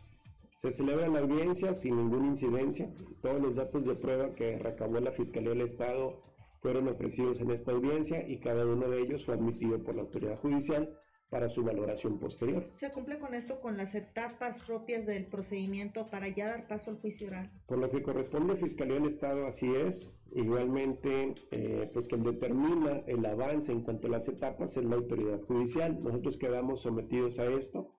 [0.56, 2.90] Se celebra la audiencia sin ninguna incidencia.
[3.20, 6.22] Todos los datos de prueba que recabó la Fiscalía del Estado
[6.62, 10.38] fueron ofrecidos en esta audiencia y cada uno de ellos fue admitido por la autoridad
[10.38, 12.66] judicial para su valoración posterior.
[12.70, 17.00] ¿Se cumple con esto con las etapas propias del procedimiento para ya dar paso al
[17.00, 17.50] juicio oral?
[17.66, 20.10] Por lo que corresponde a Fiscalía del Estado, así es.
[20.34, 25.42] Igualmente, eh, pues quien determina el avance en cuanto a las etapas es la autoridad
[25.42, 26.02] judicial.
[26.02, 27.95] Nosotros quedamos sometidos a esto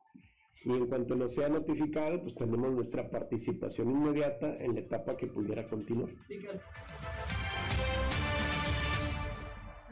[0.65, 5.27] y en cuanto nos sea notificado, pues tenemos nuestra participación inmediata en la etapa que
[5.27, 6.09] pudiera continuar.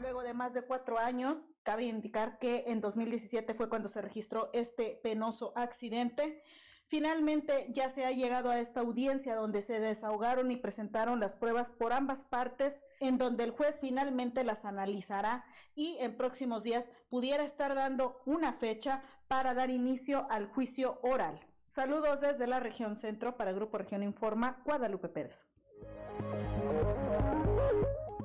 [0.00, 4.50] Luego de más de cuatro años, cabe indicar que en 2017 fue cuando se registró
[4.52, 6.42] este penoso accidente.
[6.88, 11.70] Finalmente ya se ha llegado a esta audiencia donde se desahogaron y presentaron las pruebas
[11.70, 17.42] por ambas partes, en donde el juez finalmente las analizará y en próximos días pudiera
[17.42, 21.40] estar dando una fecha para dar inicio al juicio oral.
[21.64, 25.46] Saludos desde la región centro para Grupo Región Informa, Guadalupe Pérez.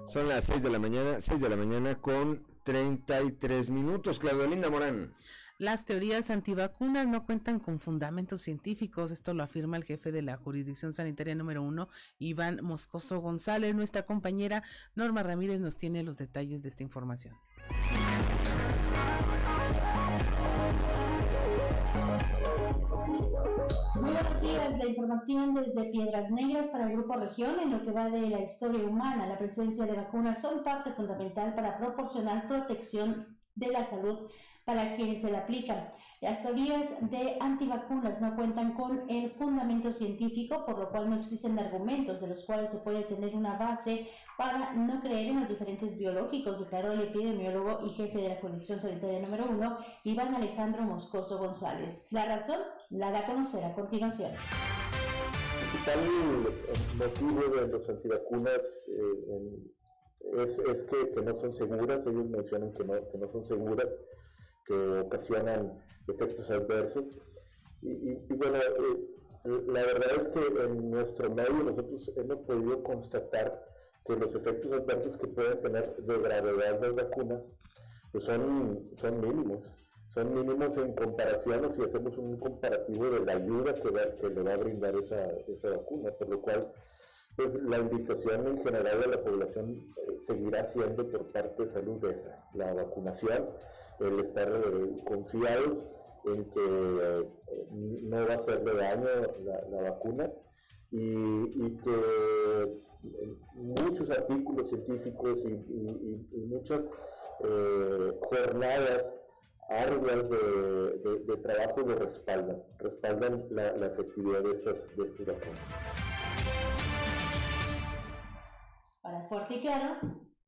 [0.07, 4.19] Son las 6 de la mañana, 6 de la mañana con 33 minutos.
[4.19, 5.13] Claudio Linda Morán.
[5.57, 10.35] Las teorías antivacunas no cuentan con fundamentos científicos, esto lo afirma el jefe de la
[10.35, 11.87] jurisdicción sanitaria número uno,
[12.17, 13.75] Iván Moscoso González.
[13.75, 14.63] Nuestra compañera
[14.95, 17.35] Norma Ramírez nos tiene los detalles de esta información.
[24.01, 27.91] Muy buenos días, la información desde Piedras Negras para el Grupo Región en lo que
[27.91, 29.27] va de la historia humana.
[29.27, 34.31] La presencia de vacunas son parte fundamental para proporcionar protección de la salud
[34.65, 35.93] para quienes se la aplican.
[36.19, 41.59] Las teorías de antivacunas no cuentan con el fundamento científico, por lo cual no existen
[41.59, 45.95] argumentos de los cuales se puede tener una base para no creer en los diferentes
[45.95, 51.37] biológicos, declaró el epidemiólogo y jefe de la Colección Sanitaria número uno, Iván Alejandro Moscoso
[51.37, 52.07] González.
[52.09, 52.57] La razón
[52.91, 54.31] la da a conocer a continuación.
[55.87, 62.83] El motivo de los antivacunas eh, es, es que, no son seguras, ellos mencionan que
[62.83, 63.87] no, que no son seguras,
[64.65, 67.05] que ocasionan efectos adversos.
[67.81, 69.11] Y bueno, eh,
[69.43, 73.65] la verdad es que en nuestro medio nosotros hemos podido constatar
[74.05, 77.41] que los efectos adversos que pueden tener de gravedad las vacunas
[78.11, 79.63] pues son, son mínimos.
[80.13, 84.41] Son mínimos en comparación, o si hacemos un comparativo de la ayuda que, que le
[84.41, 86.71] va a brindar esa, esa vacuna, por lo cual
[87.37, 92.03] pues la invitación en general de la población eh, seguirá siendo por parte de salud
[92.05, 93.49] esa, la vacunación,
[94.01, 95.87] el estar eh, confiados
[96.25, 97.25] en que eh,
[97.71, 99.07] no va a hacerle daño
[99.45, 100.29] la, vacuna
[100.91, 102.81] y, y, que
[103.55, 106.91] muchos artículos científicos y, y, y muchas
[107.43, 108.11] eh,
[109.71, 115.27] arduas de, de, de, trabajo lo respaldan, respaldan la, la efectividad de estas, de estas
[115.27, 115.59] vacunas.
[119.01, 119.97] Para Fuerte y Claro,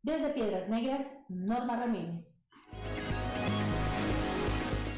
[0.02, 2.50] desde Piedras Negras, Norma Ramírez.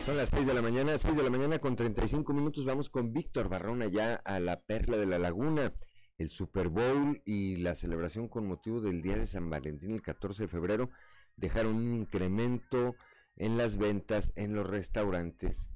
[0.06, 2.66] Son las 6 de la mañana, 6 de la mañana con 35 minutos.
[2.66, 5.74] Vamos con Víctor Barrón allá a la Perla de la Laguna.
[6.18, 10.44] El Super Bowl y la celebración con motivo del Día de San Valentín el 14
[10.44, 10.90] de febrero
[11.36, 12.96] dejaron un incremento
[13.38, 15.70] en las ventas en los restaurantes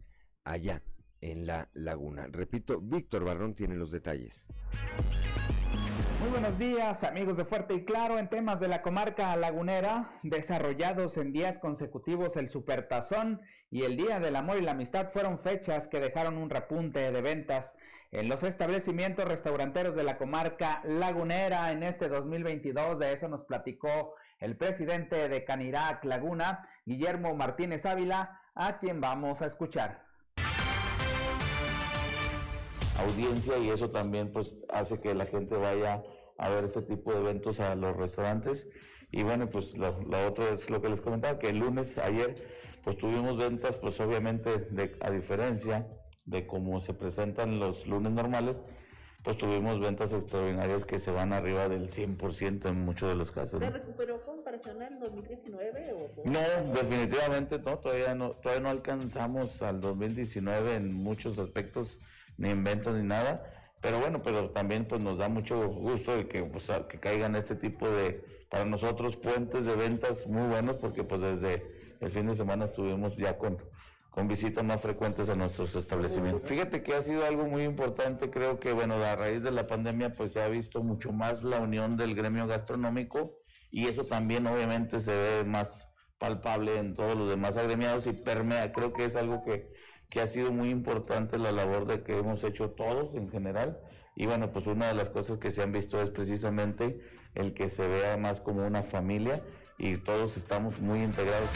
[0.43, 0.81] allá
[1.21, 2.27] en la laguna.
[2.29, 4.45] Repito, Víctor Barrón tiene los detalles.
[6.21, 11.15] Muy buenos días amigos de Fuerte y Claro en temas de la comarca lagunera, desarrollados
[11.17, 13.41] en días consecutivos el Supertazón
[13.71, 17.21] y el Día del Amor y la Amistad fueron fechas que dejaron un repunte de
[17.21, 17.75] ventas
[18.11, 22.99] en los establecimientos restauranteros de la comarca lagunera en este 2022.
[22.99, 29.41] De eso nos platicó el presidente de Canirac Laguna, Guillermo Martínez Ávila, a quien vamos
[29.41, 30.03] a escuchar.
[32.97, 36.03] Audiencia y eso también pues hace que la gente vaya
[36.37, 38.67] a ver este tipo de eventos a los restaurantes.
[39.11, 42.47] Y bueno, pues lo, lo otro es lo que les comentaba, que el lunes, ayer,
[42.83, 44.67] pues tuvimos ventas, pues obviamente
[45.01, 45.87] a diferencia
[46.25, 48.61] de cómo se presentan los lunes normales,
[49.23, 53.59] pues tuvimos ventas extraordinarias que se van arriba del 100% en muchos de los casos.
[53.59, 55.93] ¿Se recuperó comparación al 2019?
[55.93, 56.29] O...
[56.29, 56.39] No,
[56.73, 61.99] definitivamente no todavía, no, todavía no alcanzamos al 2019 en muchos aspectos,
[62.37, 63.43] ni en ventas ni nada,
[63.81, 67.55] pero bueno, pero también pues nos da mucho gusto de que, pues, que caigan este
[67.55, 72.35] tipo de, para nosotros, puentes de ventas muy buenos, porque pues desde el fin de
[72.35, 73.57] semana estuvimos ya con
[74.09, 76.49] con visitas más frecuentes a nuestros establecimientos.
[76.49, 80.15] Fíjate que ha sido algo muy importante, creo que bueno, a raíz de la pandemia
[80.15, 83.39] pues se ha visto mucho más la unión del gremio gastronómico
[83.71, 88.71] y eso también obviamente se ve más palpable en todos los demás agremiados y permea,
[88.73, 89.71] creo que es algo que,
[90.09, 93.79] que ha sido muy importante la labor de que hemos hecho todos en general
[94.15, 96.99] y bueno, pues una de las cosas que se han visto es precisamente
[97.35, 99.41] el que se vea más como una familia
[99.77, 101.49] y todos estamos muy integrados.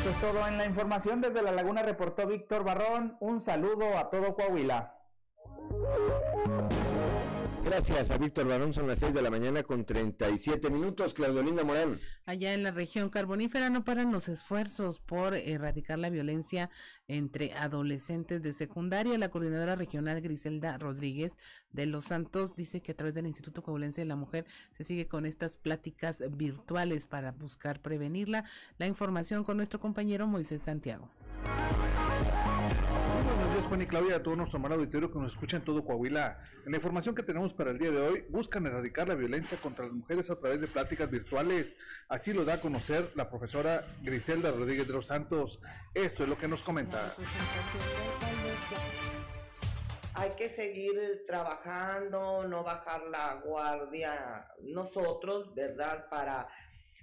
[0.00, 1.20] Esto es todo en la información.
[1.20, 3.18] Desde La Laguna reportó Víctor Barrón.
[3.20, 4.94] Un saludo a todo Coahuila.
[7.70, 11.14] Gracias a Víctor Barón, son las 6 de la mañana con 37 minutos.
[11.14, 11.96] Claudolinda Morán.
[12.26, 16.68] Allá en la región carbonífera no paran los esfuerzos por erradicar la violencia
[17.06, 19.16] entre adolescentes de secundaria.
[19.18, 21.38] La coordinadora regional Griselda Rodríguez
[21.70, 25.06] de Los Santos dice que a través del Instituto Coahuilense de la Mujer se sigue
[25.06, 28.44] con estas pláticas virtuales para buscar prevenirla.
[28.78, 31.08] La información con nuestro compañero Moisés Santiago.
[33.60, 36.38] Días Juan y Claudia, a todo nuestro amado auditorio que nos escucha en todo Coahuila.
[36.64, 39.84] En la información que tenemos para el día de hoy, buscan erradicar la violencia contra
[39.84, 41.76] las mujeres a través de pláticas virtuales.
[42.08, 45.60] Así lo da a conocer la profesora Griselda Rodríguez de los Santos.
[45.92, 47.12] Esto es lo que nos comenta.
[50.14, 56.08] Hay que seguir trabajando, no bajar la guardia nosotros, ¿verdad?
[56.08, 56.48] Para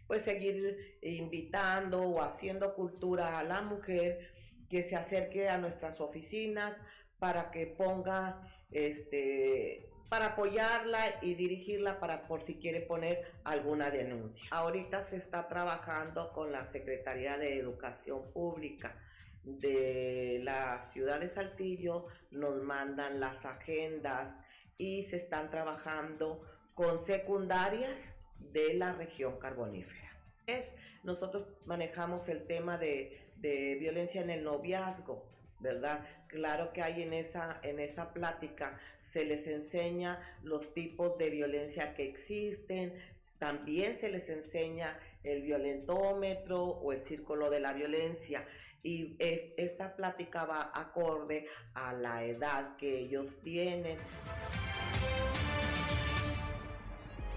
[0.08, 4.37] pues seguir invitando o haciendo cultura a la mujer
[4.70, 6.76] que se acerque a nuestras oficinas
[7.20, 14.46] para que ponga este para apoyarla y dirigirla para por si quiere poner alguna denuncia.
[14.52, 18.96] Ahorita se está trabajando con la Secretaría de Educación Pública
[19.44, 24.34] de la ciudad de Saltillo, nos mandan las agendas
[24.78, 26.42] y se están trabajando
[26.74, 28.00] con secundarias
[28.40, 30.16] de la región carbonífera.
[30.46, 35.26] Es, nosotros manejamos el tema de de violencia en el noviazgo,
[35.60, 36.06] ¿verdad?
[36.28, 41.94] Claro que hay en esa, en esa plática, se les enseña los tipos de violencia
[41.96, 42.94] que existen,
[43.40, 48.46] también se les enseña el violentómetro o el círculo de la violencia.
[48.84, 53.98] Y esta plática va acorde a la edad que ellos tienen.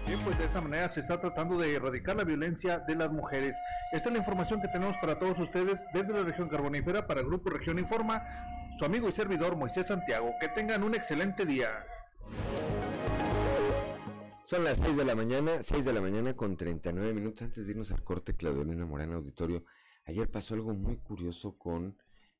[0.05, 3.55] Bien, pues de esta manera se está tratando de erradicar la violencia de las mujeres.
[3.91, 7.27] Esta es la información que tenemos para todos ustedes desde la región carbonífera para el
[7.27, 8.23] Grupo Región Informa.
[8.79, 10.33] Su amigo y servidor Moisés Santiago.
[10.39, 11.69] Que tengan un excelente día.
[14.45, 17.71] Son las 6 de la mañana, 6 de la mañana con 39 minutos antes de
[17.71, 19.63] irnos al corte, Claudelina Morán Auditorio.
[20.05, 21.95] Ayer pasó algo muy curioso con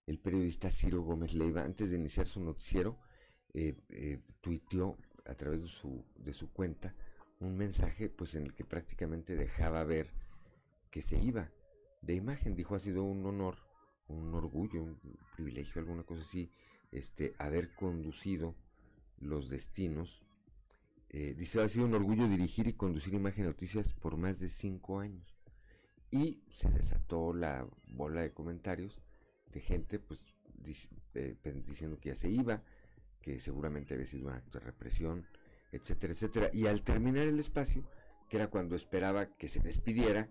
[0.07, 1.61] el periodista Ciro Gómez Leiva.
[1.61, 2.99] Antes de iniciar su noticiero,
[3.53, 4.19] eh, eh,
[5.25, 6.93] a través de su, de su cuenta
[7.41, 10.11] un mensaje pues en el que prácticamente dejaba ver
[10.91, 11.51] que se iba
[12.01, 12.55] de imagen.
[12.55, 13.57] Dijo, ha sido un honor,
[14.07, 14.99] un orgullo, un
[15.35, 16.51] privilegio, alguna cosa así,
[16.91, 18.55] este, haber conducido
[19.19, 20.23] los destinos.
[21.09, 24.99] Eh, dice, ha sido un orgullo dirigir y conducir Imagen Noticias por más de cinco
[24.99, 25.35] años.
[26.11, 29.01] Y se desató la bola de comentarios
[29.51, 30.23] de gente pues
[31.15, 32.61] eh, diciendo que ya se iba,
[33.21, 35.25] que seguramente había sido un acto de represión,
[35.71, 36.49] etcétera, etcétera.
[36.53, 37.83] Y al terminar el espacio,
[38.29, 40.29] que era cuando esperaba que se despidiera,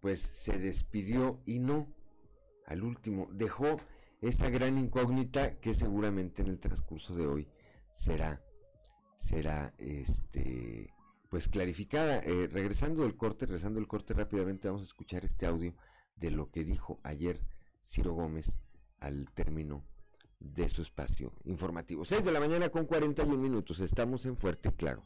[0.00, 1.92] pues se despidió y no,
[2.66, 3.80] al último, dejó
[4.20, 7.48] esa gran incógnita que seguramente en el transcurso de hoy
[7.94, 8.42] será,
[9.18, 10.92] será, este,
[11.28, 12.18] pues clarificada.
[12.18, 15.74] Eh, regresando del corte, regresando del corte rápidamente, vamos a escuchar este audio
[16.16, 17.40] de lo que dijo ayer
[17.84, 18.56] Ciro Gómez
[19.00, 19.84] al término
[20.40, 22.04] de su espacio informativo.
[22.04, 23.80] 6 de la mañana con 41 minutos.
[23.80, 25.02] Estamos en Fuerte Claro.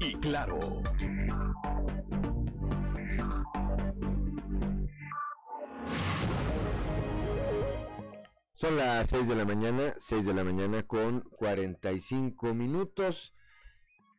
[0.00, 0.58] Y claro.
[8.54, 13.34] Son las 6 de la mañana, 6 de la mañana con 45 minutos.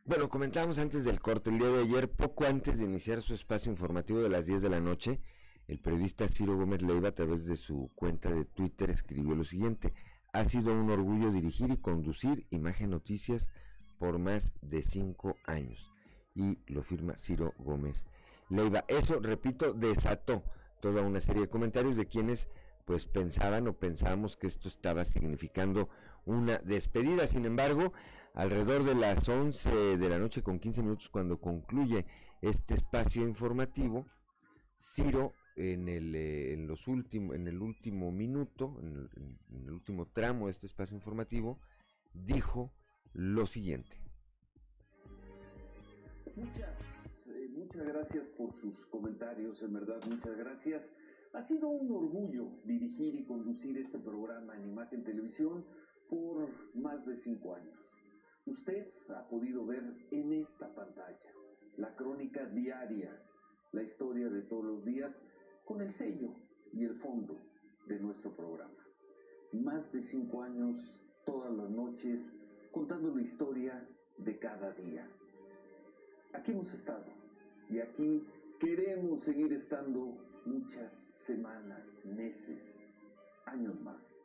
[0.06, 3.70] Bueno, comentábamos antes del corte, el día de ayer, poco antes de iniciar su espacio
[3.70, 5.22] informativo de las 10 de la noche,
[5.70, 9.94] el periodista Ciro Gómez Leiva, a través de su cuenta de Twitter, escribió lo siguiente.
[10.34, 13.52] Ha sido un orgullo dirigir y conducir Imagen Noticias
[14.00, 15.92] por más de cinco años.
[16.34, 18.08] Y lo firma Ciro Gómez
[18.50, 18.84] Leiva.
[18.88, 20.44] Eso, repito, desató
[20.82, 22.50] toda una serie de comentarios de quienes
[22.86, 25.88] pues pensaban o pensábamos que esto estaba significando
[26.26, 27.28] una despedida.
[27.28, 27.94] Sin embargo,
[28.34, 32.08] alrededor de las 11 de la noche con 15 minutos cuando concluye
[32.42, 34.08] este espacio informativo,
[34.80, 39.10] Ciro en el, eh, en los últimos, en el último minuto, en
[39.68, 41.60] el, último tramo de este espacio informativo,
[42.14, 42.72] dijo
[43.14, 43.98] lo siguiente.
[46.36, 50.96] Muchas, eh, muchas gracias por sus comentarios, en verdad, muchas gracias.
[51.34, 55.66] Ha sido un orgullo dirigir y conducir este programa en Imagen Televisión
[56.10, 57.92] por más de cinco años.
[58.46, 61.34] Usted ha podido ver en esta pantalla
[61.76, 63.22] la crónica diaria,
[63.74, 65.22] la historia de todos los días
[65.70, 66.34] con el sello
[66.74, 67.38] y el fondo
[67.86, 68.84] de nuestro programa.
[69.52, 72.34] Más de cinco años, todas las noches,
[72.72, 75.08] contando la historia de cada día.
[76.34, 77.06] Aquí hemos estado
[77.70, 78.26] y aquí
[78.60, 82.84] queremos seguir estando muchas semanas, meses,
[83.46, 84.20] años más,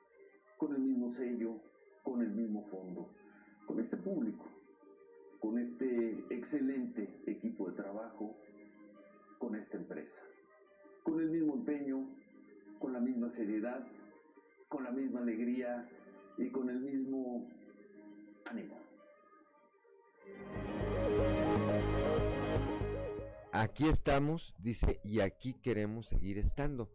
[0.56, 1.60] con el mismo sello,
[2.02, 3.10] con el mismo fondo,
[3.66, 4.46] con este público,
[5.40, 8.34] con este excelente equipo de trabajo,
[9.38, 10.22] con esta empresa
[11.04, 12.08] con el mismo empeño,
[12.80, 13.86] con la misma seriedad,
[14.68, 15.88] con la misma alegría
[16.36, 17.48] y con el mismo
[18.50, 18.76] ánimo.
[23.52, 26.90] Aquí estamos, dice, y aquí queremos seguir estando.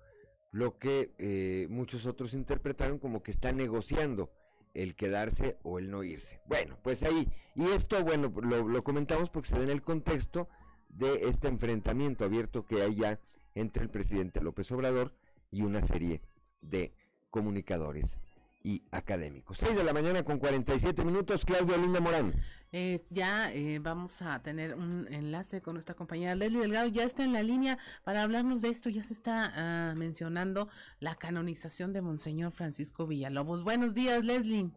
[0.52, 4.32] lo que eh, muchos otros interpretaron como que está negociando
[4.74, 6.42] el quedarse o el no irse.
[6.48, 10.50] Bueno, pues ahí, y esto, bueno, lo, comentamos porque se da en el contexto
[10.90, 13.20] de este enfrentamiento abierto que hay ya
[13.56, 15.14] entre el presidente López Obrador
[15.52, 16.22] y una serie
[16.62, 16.93] de
[17.30, 18.18] comunicadores
[18.64, 19.58] y académicos.
[19.58, 22.34] 6 de la mañana con 47 minutos, Claudia Linda Morán.
[22.72, 27.24] Eh, ya eh, vamos a tener un enlace con nuestra compañera Leslie Delgado, ya está
[27.24, 30.68] en la línea para hablarnos de esto, ya se está ah, mencionando
[31.00, 33.64] la canonización de Monseñor Francisco Villalobos.
[33.64, 34.70] Buenos días, Leslie.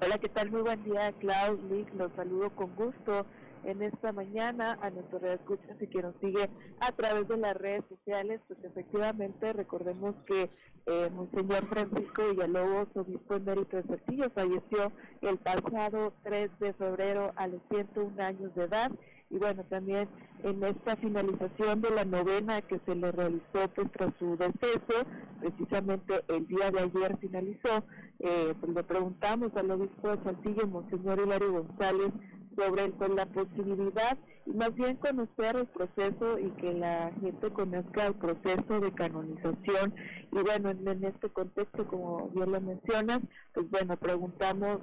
[0.00, 0.50] Hola, ¿qué tal?
[0.50, 3.26] Muy buen día, Claudia, los saludo con gusto
[3.64, 6.48] en esta mañana a nuestro red escuchas y que nos sigue
[6.80, 10.50] a través de las redes sociales, pues efectivamente recordemos que
[10.86, 17.46] eh, Monseñor Francisco Villalobos, obispo emérito de Saltillo, falleció el pasado 3 de febrero a
[17.46, 18.90] los 101 años de edad.
[19.30, 20.08] Y bueno, también
[20.42, 25.06] en esta finalización de la novena que se le realizó pues tras su deceso,
[25.40, 27.84] precisamente el día de ayer finalizó,
[28.18, 32.12] eh, pues le preguntamos al obispo de Saltillo, Monseñor Hilario González,
[32.56, 38.06] sobre pues, la posibilidad y más bien conocer el proceso y que la gente conozca
[38.06, 39.94] el proceso de canonización.
[40.32, 43.20] Y bueno en, este contexto como bien lo mencionas
[43.52, 44.80] pues bueno preguntamos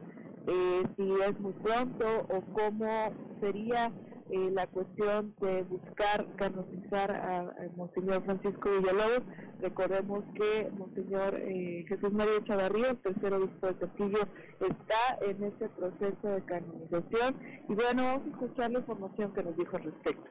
[0.48, 3.92] eh, si es muy pronto o cómo sería
[4.30, 9.24] eh, la cuestión de buscar canonizar a, Monseñor Francisco Villalobos.
[9.62, 14.20] Recordemos que Monseñor eh, Jesús María Chavarría, el tercer obispo de Castillo,
[14.60, 17.36] está en ese proceso de canonización.
[17.70, 20.30] Y bueno, vamos a escuchar la información que nos dijo al respecto.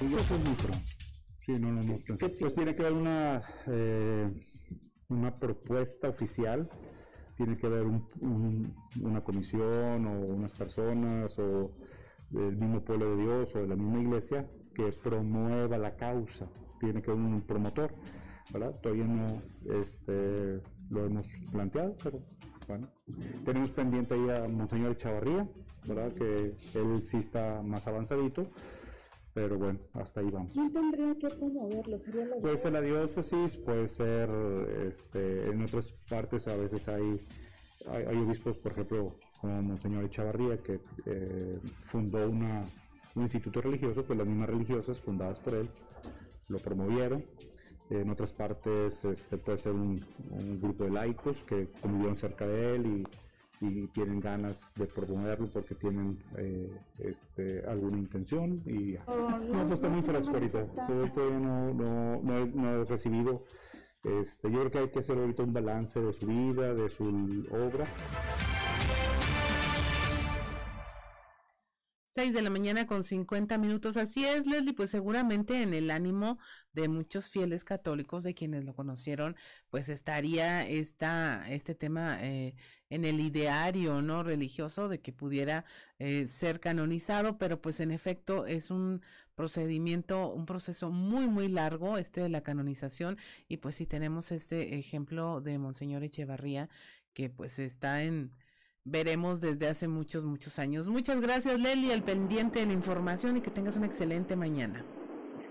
[0.00, 0.78] Eso es muy pronto.
[1.46, 1.98] Sí, no, no, no.
[2.38, 4.30] Pues tiene que haber una, eh,
[5.08, 6.68] una propuesta oficial
[7.36, 7.86] tiene que haber
[9.00, 11.70] una comisión o unas personas o
[12.30, 16.46] del mismo pueblo de Dios o de la misma iglesia que promueva la causa.
[16.80, 17.94] Tiene que haber un promotor,
[18.52, 18.74] ¿verdad?
[18.80, 19.26] Todavía no
[19.80, 20.60] este,
[20.90, 22.20] lo hemos planteado, pero
[22.66, 22.88] bueno.
[23.44, 25.46] Tenemos pendiente ahí a Monseñor Chavarría,
[25.86, 26.12] ¿verdad?
[26.12, 28.48] Que él sí está más avanzadito
[29.34, 30.52] pero bueno, hasta ahí vamos.
[30.52, 31.98] ¿Quién tendría que promoverlo?
[32.00, 34.28] ¿Sería la puede ser la diócesis, puede ser
[34.86, 37.20] este, en otras partes a veces hay,
[37.90, 42.64] hay, obispos, por ejemplo, como Monseñor Echavarría, que eh, fundó una,
[43.14, 45.68] un instituto religioso, pues las mismas religiosas fundadas por él
[46.48, 47.24] lo promovieron.
[47.90, 52.76] En otras partes este, puede ser un, un grupo de laicos que convivieron cerca de
[52.76, 53.21] él y
[53.62, 59.72] y tienen ganas de promoverlo porque tienen eh, este, alguna intención y oh, no, pues
[59.74, 60.64] está muy fresco ahorita.
[60.86, 63.44] todavía no, no, no, no, he recibido
[64.02, 67.04] este, yo creo que hay que hacer ahorita un balance de su vida de su
[67.52, 67.86] obra
[72.12, 73.96] 6 de la mañana con 50 minutos.
[73.96, 76.38] Así es, Leslie, pues seguramente en el ánimo
[76.74, 79.34] de muchos fieles católicos, de quienes lo conocieron,
[79.70, 82.54] pues estaría esta, este tema eh,
[82.90, 85.64] en el ideario no religioso de que pudiera
[85.98, 89.00] eh, ser canonizado, pero pues en efecto es un
[89.34, 93.16] procedimiento, un proceso muy, muy largo, este de la canonización,
[93.48, 96.68] y pues si tenemos este ejemplo de Monseñor Echevarría,
[97.14, 98.32] que pues está en
[98.84, 100.88] veremos desde hace muchos, muchos años.
[100.88, 104.84] Muchas gracias, Leli, al pendiente de la información y que tengas una excelente mañana.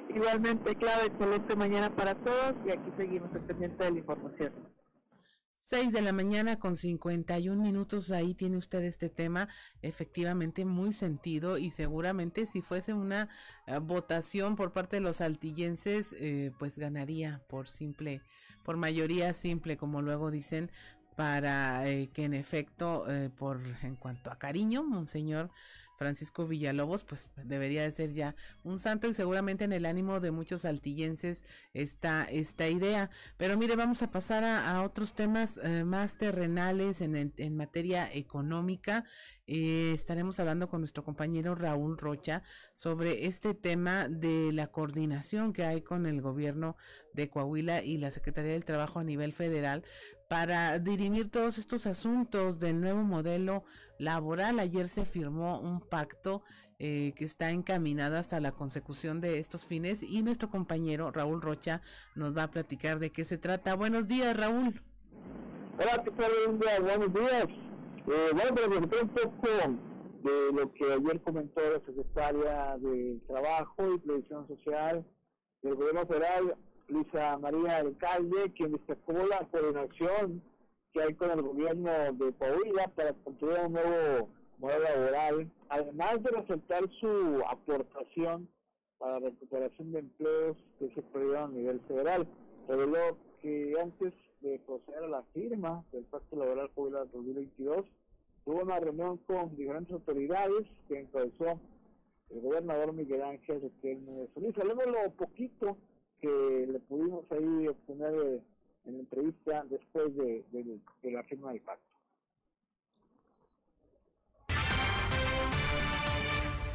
[0.09, 4.51] Igualmente, claro, excelente mañana para todos y aquí seguimos al pendiente de la información.
[5.53, 9.47] 6 de la mañana con 51 minutos, ahí tiene usted este tema
[9.81, 13.29] efectivamente muy sentido y seguramente si fuese una
[13.67, 18.21] eh, votación por parte de los altillenses, eh, pues ganaría por simple,
[18.65, 20.71] por mayoría simple, como luego dicen,
[21.15, 25.51] para eh, que en efecto, eh, por en cuanto a cariño, Monseñor
[26.01, 28.33] Francisco Villalobos, pues debería de ser ya
[28.63, 31.43] un santo y seguramente en el ánimo de muchos altillenses
[31.75, 33.11] está esta idea.
[33.37, 39.05] Pero mire, vamos a pasar a, otros temas eh, más terrenales en, en, materia económica.
[39.45, 42.41] Eh, estaremos hablando con nuestro compañero Raúl Rocha
[42.75, 46.77] sobre este tema de la coordinación que hay con el gobierno
[47.13, 49.83] de Coahuila y la Secretaría del Trabajo a nivel federal
[50.31, 53.65] para dirimir todos estos asuntos del nuevo modelo
[53.97, 54.59] laboral.
[54.59, 56.41] Ayer se firmó un pacto
[56.79, 61.81] eh, que está encaminado hasta la consecución de estos fines y nuestro compañero Raúl Rocha
[62.15, 63.75] nos va a platicar de qué se trata.
[63.75, 64.81] Buenos días, Raúl.
[65.77, 66.81] Hola, ¿qué tal?
[66.81, 67.47] Buenos días.
[68.07, 69.47] Eh, bueno, pero un poco
[70.23, 75.05] de lo que ayer comentó la secretaria de Trabajo y Previsión Social
[75.61, 76.55] del Gobierno Federal,
[76.91, 80.43] Luisa María Alcalde, quien destacó la coordinación
[80.91, 86.31] que hay con el gobierno de Coahuila para construir un nuevo modelo laboral, además de
[86.31, 88.49] resaltar su aportación
[88.97, 92.27] para recuperación de empleos que se perdieron a nivel federal.
[92.67, 97.85] Reveló que antes de proceder a la firma del Pacto Laboral Jubilar 2022,
[98.43, 101.57] tuvo una reunión con diferentes autoridades que encabezó
[102.31, 104.57] el gobernador Miguel Ángel de Solís.
[104.57, 105.77] Hablemos lo poquito
[106.21, 108.41] que le pudimos ahí obtener eh,
[108.85, 111.83] en la entrevista después de, de, de la firma del pacto.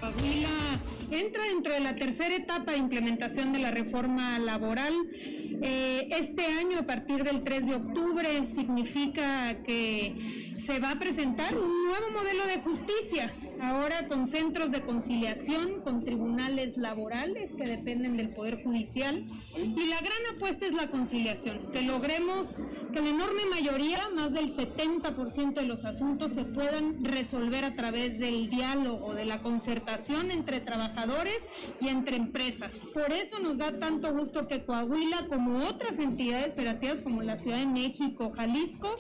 [0.00, 0.80] Coahuila
[1.10, 4.92] entra dentro de la tercera etapa de implementación de la reforma laboral.
[5.14, 11.56] Eh, este año, a partir del 3 de octubre, significa que se va a presentar
[11.56, 18.16] un nuevo modelo de justicia ahora con centros de conciliación, con tribunales laborales que dependen
[18.16, 19.24] del Poder Judicial.
[19.56, 22.58] Y la gran apuesta es la conciliación, que logremos
[22.92, 28.18] que la enorme mayoría, más del 70% de los asuntos, se puedan resolver a través
[28.18, 31.40] del diálogo, de la concertación entre trabajadores
[31.80, 32.70] y entre empresas.
[32.92, 37.58] Por eso nos da tanto gusto que Coahuila, como otras entidades federativas como la Ciudad
[37.58, 38.96] de México, Jalisco,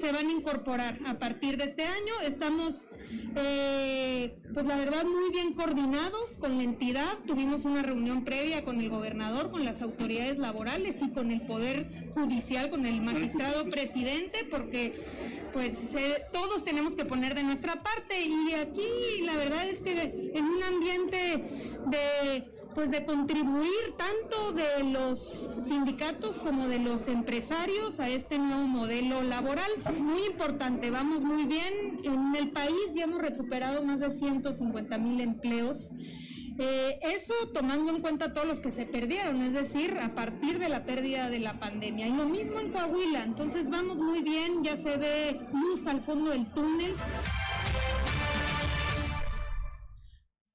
[0.00, 2.14] se van a incorporar a partir de este año.
[2.24, 2.86] Estamos
[3.36, 3.95] eh,
[4.52, 7.18] pues la verdad muy bien coordinados con la entidad.
[7.26, 12.10] Tuvimos una reunión previa con el gobernador, con las autoridades laborales y con el poder
[12.14, 15.04] judicial, con el magistrado presidente, porque
[15.52, 20.32] pues eh, todos tenemos que poner de nuestra parte y aquí la verdad es que
[20.34, 21.16] en un ambiente
[21.86, 28.66] de pues de contribuir tanto de los sindicatos como de los empresarios a este nuevo
[28.66, 29.70] modelo laboral.
[29.98, 32.02] Muy importante, vamos muy bien.
[32.04, 35.90] En el país ya hemos recuperado más de 150 mil empleos.
[36.58, 40.68] Eh, eso tomando en cuenta todos los que se perdieron, es decir, a partir de
[40.68, 42.08] la pérdida de la pandemia.
[42.08, 46.30] Y lo mismo en Coahuila, entonces vamos muy bien, ya se ve luz al fondo
[46.30, 46.92] del túnel.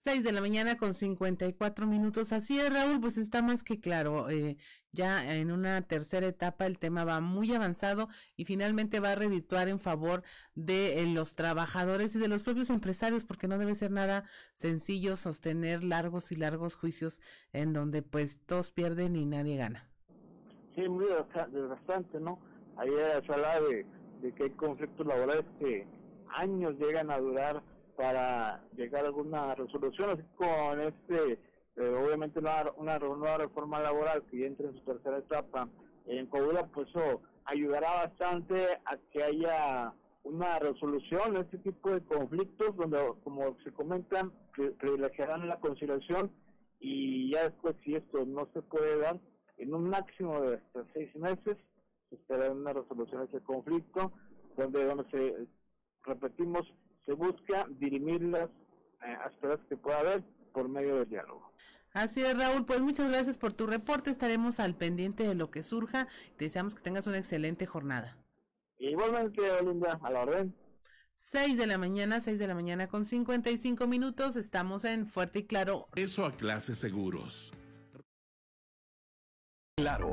[0.04, 2.34] 6 de la mañana con 54 minutos.
[2.34, 4.32] Así es, Raúl, pues está más que claro.
[4.32, 4.58] Eh,
[4.92, 9.68] ya en una tercera etapa el tema va muy avanzado y finalmente va a redituar
[9.68, 10.24] en favor
[10.56, 14.24] de eh, los trabajadores y de los propios empresarios, porque no debe ser nada
[14.54, 17.22] sencillo sostener largos y largos juicios
[17.54, 19.88] en donde pues todos pierden y nadie gana.
[20.74, 21.06] Sí, muy
[21.52, 22.40] desgastante, ¿no?
[22.78, 23.86] Ayer se hablaba de,
[24.24, 25.86] de que hay conflictos laborales que
[26.34, 27.62] años llegan a durar
[28.02, 31.34] para llegar a alguna resolución, así con este,
[31.76, 35.70] eh, obviamente una, una nueva reforma laboral que ya entre en su tercera etapa
[36.08, 39.94] en Coahuila, pues eso ayudará bastante a que haya
[40.24, 44.32] una resolución de este tipo de conflictos donde, como se comentan,
[44.80, 46.32] privilegiarán la conciliación
[46.80, 49.20] y ya después si esto no se puede dar,
[49.58, 51.56] en un máximo de hasta seis meses
[52.10, 54.12] se esperará una resolución de ese conflicto,
[54.58, 55.48] donde, donde se,
[56.04, 56.66] repetimos,
[57.06, 58.50] se busca dirimir las
[59.06, 60.24] eh, asperezas que pueda haber
[60.54, 61.52] por medio del diálogo.
[61.94, 62.66] Así es, Raúl.
[62.66, 64.10] Pues muchas gracias por tu reporte.
[64.10, 66.08] Estaremos al pendiente de lo que surja.
[66.38, 68.18] Te deseamos que tengas una excelente jornada.
[68.78, 70.56] Igualmente, Olinda, a la orden.
[71.14, 74.36] 6 de la mañana, 6 de la mañana con 55 minutos.
[74.36, 75.88] Estamos en Fuerte y Claro.
[75.96, 77.54] Eso a clases seguros.
[79.78, 80.12] Claro.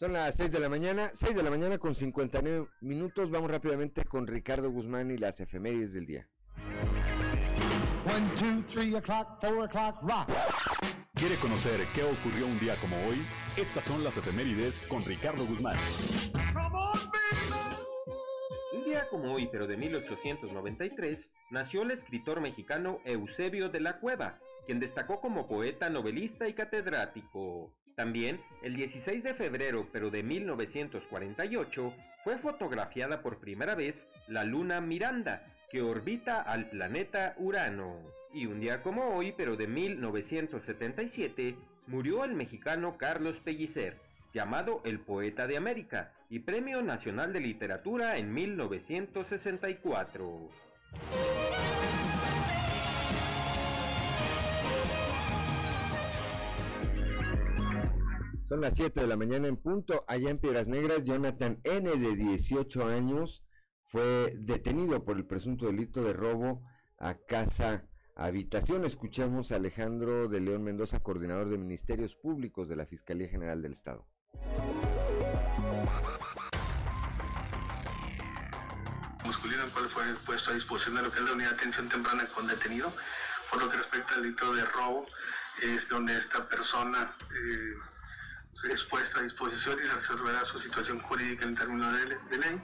[0.00, 3.30] Son las 6 de la mañana, 6 de la mañana con 59 minutos.
[3.30, 6.26] Vamos rápidamente con Ricardo Guzmán y las efemérides del día.
[8.06, 10.30] 1, 2, 3 o'clock, 4 o'clock, rock.
[11.12, 13.18] ¿Quiere conocer qué ocurrió un día como hoy?
[13.58, 15.76] Estas son las efemérides con Ricardo Guzmán.
[18.72, 24.40] Un día como hoy, pero de 1893, nació el escritor mexicano Eusebio de la Cueva,
[24.64, 27.74] quien destacó como poeta, novelista y catedrático.
[27.96, 34.80] También, el 16 de febrero pero de 1948, fue fotografiada por primera vez la luna
[34.80, 37.98] Miranda, que orbita al planeta Urano.
[38.32, 43.98] Y un día como hoy, pero de 1977, murió el mexicano Carlos Pellicer,
[44.32, 50.50] llamado el Poeta de América y Premio Nacional de Literatura en 1964.
[58.50, 60.04] Son las 7 de la mañana en punto.
[60.08, 61.88] Allá en Piedras Negras, Jonathan N.
[61.88, 63.44] de 18 años
[63.84, 66.60] fue detenido por el presunto delito de robo
[66.98, 67.84] a casa
[68.16, 68.84] habitación.
[68.84, 73.70] Escuchemos a Alejandro de León Mendoza, coordinador de Ministerios Públicos de la Fiscalía General del
[73.70, 74.08] Estado.
[79.24, 81.88] masculino, el cual fue puesto a disposición de lo que es la unidad de atención
[81.88, 82.92] temprana con detenido.
[83.48, 85.06] Por lo que respecta al delito de robo,
[85.62, 87.74] es donde esta persona eh,
[88.68, 92.62] expuesta a disposición y resolverá su situación jurídica en términos de, ley.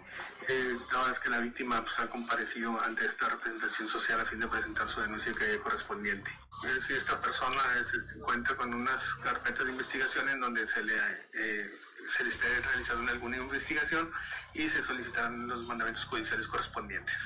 [0.48, 0.78] Eh,
[1.10, 4.88] es que la víctima pues, ha comparecido ante esta representación social a fin de presentar
[4.88, 5.32] su denuncia
[5.62, 6.30] correspondiente.
[6.64, 10.82] Eh, si esta persona es, este, cuenta con unas carpetas de investigación en donde se
[10.82, 10.94] le,
[11.34, 11.70] eh,
[12.08, 14.10] se le esté realizando alguna investigación
[14.54, 17.16] y se solicitarán los mandamientos judiciales correspondientes.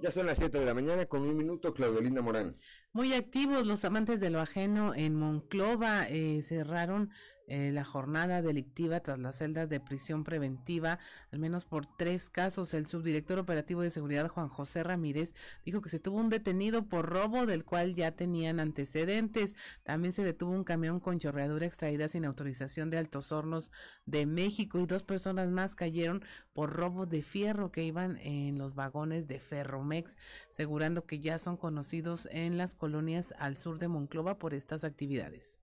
[0.00, 2.52] Ya son las 7 de la mañana con un minuto, Claudelinda Morán.
[2.94, 7.10] Muy activos los amantes de lo ajeno en Monclova eh, cerraron
[7.48, 10.98] eh, la jornada delictiva tras las celdas de prisión preventiva,
[11.32, 12.72] al menos por tres casos.
[12.72, 15.34] El subdirector operativo de seguridad, Juan José Ramírez,
[15.64, 19.56] dijo que se tuvo un detenido por robo del cual ya tenían antecedentes.
[19.82, 23.70] También se detuvo un camión con chorreadura extraída sin autorización de Altos Hornos
[24.06, 26.22] de México y dos personas más cayeron
[26.52, 30.16] por robo de fierro que iban en los vagones de Ferromex,
[30.50, 35.60] asegurando que ya son conocidos en las colonias al sur de Monclova por estas actividades.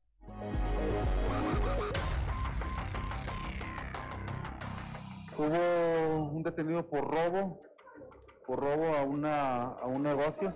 [5.37, 7.61] Hubo un detenido por robo,
[8.47, 10.53] por robo a, una, a un negocio.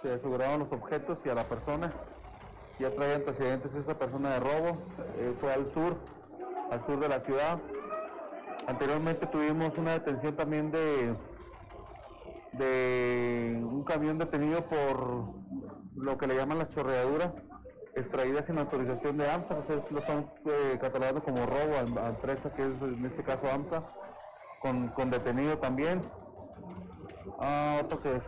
[0.00, 1.92] Se aseguraron los objetos y a la persona.
[2.78, 4.78] Ya traía antecedentes esa persona de robo.
[5.18, 5.96] Eh, fue al sur,
[6.70, 7.58] al sur de la ciudad.
[8.68, 11.16] Anteriormente tuvimos una detención también de,
[12.52, 15.37] de un camión detenido por
[16.00, 17.32] lo que le llaman las chorreaduras
[17.94, 22.52] extraídas sin autorización de AMSA, pues lo están eh, catalogando como robo a, la empresa
[22.52, 23.82] que es en este caso AMSA,
[24.60, 26.02] con, con detenido también.
[27.40, 28.18] Ah, otro que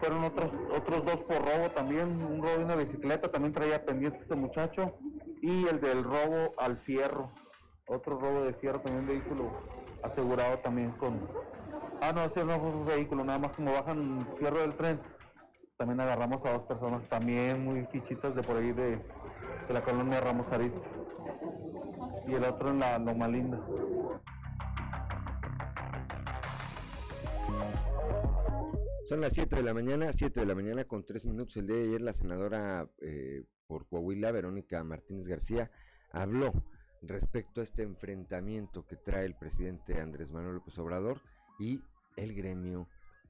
[0.00, 4.18] fueron otros otros dos por robo también, un robo de una bicicleta, también traía pendiente
[4.18, 4.94] ese muchacho,
[5.42, 7.30] y el del robo al fierro,
[7.86, 9.50] otro robo de fierro también vehículo
[10.02, 11.28] asegurado también con
[12.00, 15.00] ah no ese no fue un vehículo, nada más como bajan fierro del tren
[15.78, 19.00] también agarramos a dos personas también muy fichitas de por ahí de,
[19.68, 20.82] la colonia Ramos Arispe.
[22.26, 23.64] Y el otro en la Loma Linda.
[29.06, 31.56] Son las 7 de la mañana, 7 de la mañana con 3 minutos.
[31.56, 35.70] El día de ayer la senadora eh, por Coahuila, Verónica Martínez García,
[36.10, 36.52] habló
[37.02, 41.20] respecto a este enfrentamiento que trae el presidente Andrés Manuel López Obrador
[41.60, 41.80] y
[42.16, 42.88] el gremio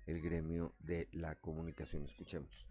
[0.09, 2.04] el gremio de la comunicación.
[2.04, 2.66] Escuchemos.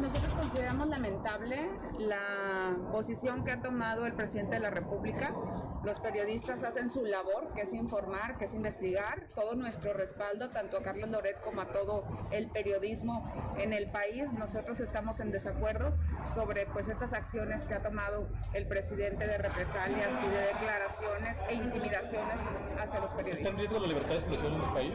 [0.00, 5.34] Nosotros consideramos lamentable la posición que ha tomado el presidente de la República.
[5.82, 9.26] Los periodistas hacen su labor, que es informar, que es investigar.
[9.34, 13.28] Todo nuestro respaldo, tanto a Carlos Loret como a todo el periodismo
[13.58, 14.32] en el país.
[14.32, 15.92] Nosotros estamos en desacuerdo
[16.32, 21.54] sobre pues estas acciones que ha tomado el presidente de represalias y de declaraciones e
[21.54, 22.36] intimidaciones
[22.80, 23.38] hacia los periodistas.
[23.38, 24.94] ¿Está en riesgo la libertad de expresión en el país?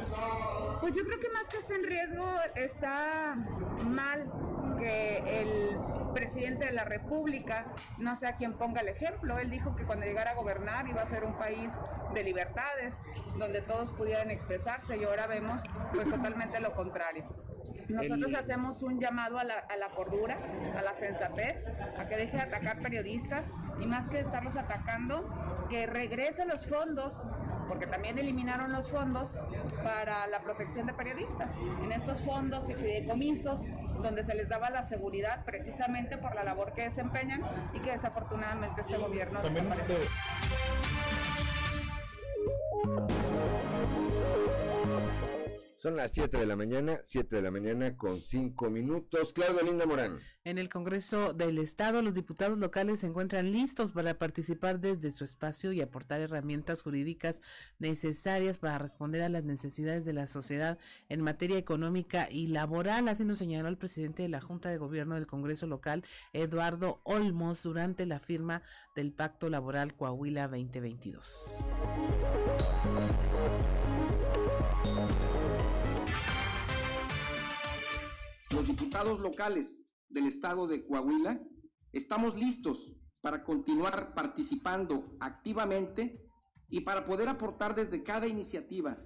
[0.79, 2.25] Pues yo creo que más que está en riesgo,
[2.55, 3.35] está
[3.85, 4.31] mal
[4.77, 5.79] que el
[6.13, 7.65] presidente de la República
[7.97, 9.37] no sea quien ponga el ejemplo.
[9.39, 11.69] Él dijo que cuando llegara a gobernar iba a ser un país
[12.13, 12.95] de libertades,
[13.37, 15.61] donde todos pudieran expresarse y ahora vemos
[15.91, 17.25] pues totalmente lo contrario.
[17.89, 20.37] Nosotros hacemos un llamado a la, a la cordura,
[20.77, 21.65] a la sensatez,
[21.97, 23.45] a que deje de atacar periodistas
[23.79, 27.23] y más que estarlos atacando, que regrese los fondos
[27.67, 29.31] porque también eliminaron los fondos
[29.83, 31.51] para la protección de periodistas.
[31.83, 33.61] En estos fondos y fideicomisos,
[34.01, 37.41] donde se les daba la seguridad precisamente por la labor que desempeñan
[37.73, 39.95] y que desafortunadamente este gobierno desapareció.
[45.83, 49.33] Son las 7 de la mañana, 7 de la mañana con 5 minutos.
[49.33, 50.17] Claudia Linda Morán.
[50.45, 55.25] En el Congreso del Estado, los diputados locales se encuentran listos para participar desde su
[55.25, 57.41] espacio y aportar herramientas jurídicas
[57.79, 60.77] necesarias para responder a las necesidades de la sociedad
[61.09, 63.09] en materia económica y laboral.
[63.09, 67.61] Así lo señaló el presidente de la Junta de Gobierno del Congreso local, Eduardo Olmos,
[67.61, 68.61] durante la firma
[68.95, 71.43] del Pacto Laboral Coahuila 2022.
[78.53, 81.41] Los diputados locales del estado de Coahuila
[81.91, 86.29] estamos listos para continuar participando activamente
[86.69, 88.99] y para poder aportar desde cada iniciativa,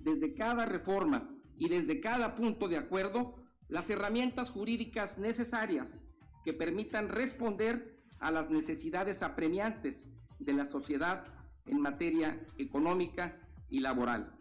[0.00, 1.28] desde cada reforma
[1.58, 3.34] y desde cada punto de acuerdo
[3.68, 6.02] las herramientas jurídicas necesarias
[6.42, 11.26] que permitan responder a las necesidades apremiantes de la sociedad
[11.66, 13.38] en materia económica
[13.68, 14.34] y laboral.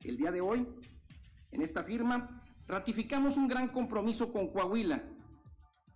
[0.00, 0.66] El día de hoy,
[1.50, 5.02] en esta firma, Ratificamos un gran compromiso con Coahuila,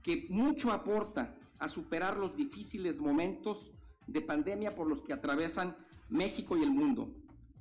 [0.03, 3.73] que mucho aporta a superar los difíciles momentos
[4.07, 5.77] de pandemia por los que atravesan
[6.09, 7.15] México y el mundo,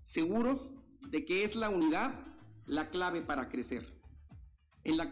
[0.04, 0.72] seguros
[1.10, 2.14] de que es la unidad
[2.66, 3.96] la clave para crecer.
[4.84, 5.12] En la,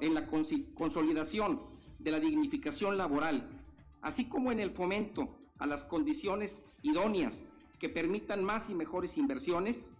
[0.00, 0.26] en la
[0.74, 1.62] consolidación
[1.98, 3.64] de la dignificación laboral,
[4.02, 7.46] así como en el fomento a las condiciones idóneas
[7.78, 9.92] que permitan más y mejores inversiones,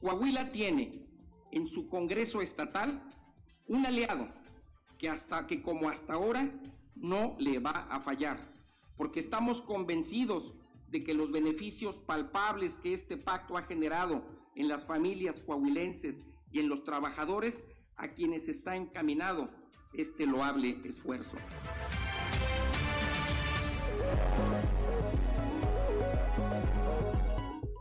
[0.00, 1.05] Coahuila tiene
[1.50, 3.02] en su Congreso Estatal
[3.66, 4.28] un aliado
[4.98, 6.50] que hasta que como hasta ahora
[6.94, 8.38] no le va a fallar,
[8.96, 10.54] porque estamos convencidos
[10.88, 14.24] de que los beneficios palpables que este pacto ha generado
[14.54, 17.66] en las familias coahuilenses y en los trabajadores
[17.96, 19.50] a quienes está encaminado
[19.92, 21.36] este loable esfuerzo.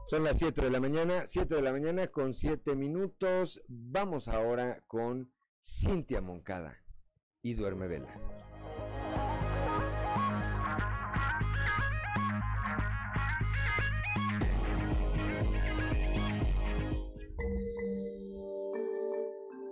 [0.07, 3.63] Son las 7 de la mañana, 7 de la mañana con 7 minutos.
[3.67, 5.33] Vamos ahora con
[5.63, 6.77] Cintia Moncada
[7.41, 8.13] y Duerme Vela.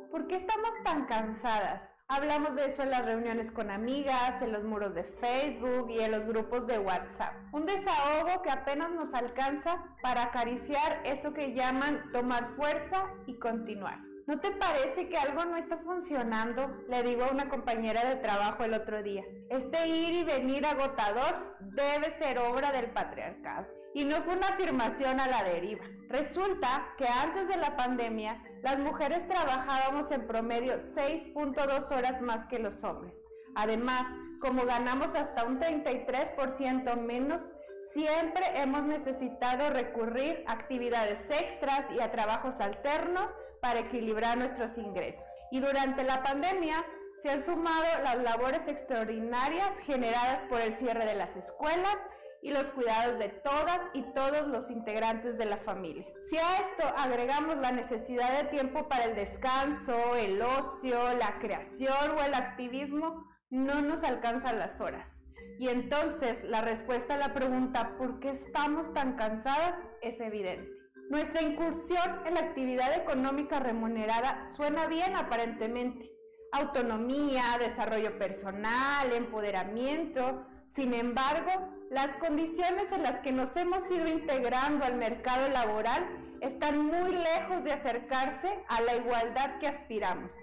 [0.09, 1.95] ¿Por qué estamos tan cansadas?
[2.16, 6.11] Hablamos de eso en las reuniones con amigas, en los muros de Facebook y en
[6.11, 7.34] los grupos de WhatsApp.
[7.51, 13.97] Un desahogo que apenas nos alcanza para acariciar eso que llaman tomar fuerza y continuar.
[14.28, 16.84] ¿No te parece que algo no está funcionando?
[16.88, 19.24] Le digo a una compañera de trabajo el otro día.
[19.49, 23.66] Este ir y venir agotador debe ser obra del patriarcado.
[23.95, 25.84] Y no fue una afirmación a la deriva.
[26.09, 32.59] Resulta que antes de la pandemia, las mujeres trabajábamos en promedio 6.2 horas más que
[32.59, 33.22] los hombres.
[33.55, 34.07] Además,
[34.39, 37.51] como ganamos hasta un 33% menos,
[37.91, 45.28] siempre hemos necesitado recurrir a actividades extras y a trabajos alternos para equilibrar nuestros ingresos.
[45.51, 46.86] Y durante la pandemia
[47.22, 51.97] se han sumado las labores extraordinarias generadas por el cierre de las escuelas
[52.44, 56.06] y los cuidados de todas y todos los integrantes de la familia.
[56.22, 62.12] Si a esto agregamos la necesidad de tiempo para el descanso, el ocio, la creación
[62.18, 65.24] o el activismo, no nos alcanzan las horas.
[65.58, 69.88] Y entonces la respuesta a la pregunta ¿por qué estamos tan cansadas?
[70.02, 70.70] es evidente.
[71.10, 76.12] Nuestra incursión en la actividad económica remunerada suena bien aparentemente.
[76.52, 80.46] Autonomía, desarrollo personal, empoderamiento.
[80.66, 86.04] Sin embargo, las condiciones en las que nos hemos ido integrando al mercado laboral
[86.41, 90.34] están muy lejos de acercarse a la igualdad que aspiramos.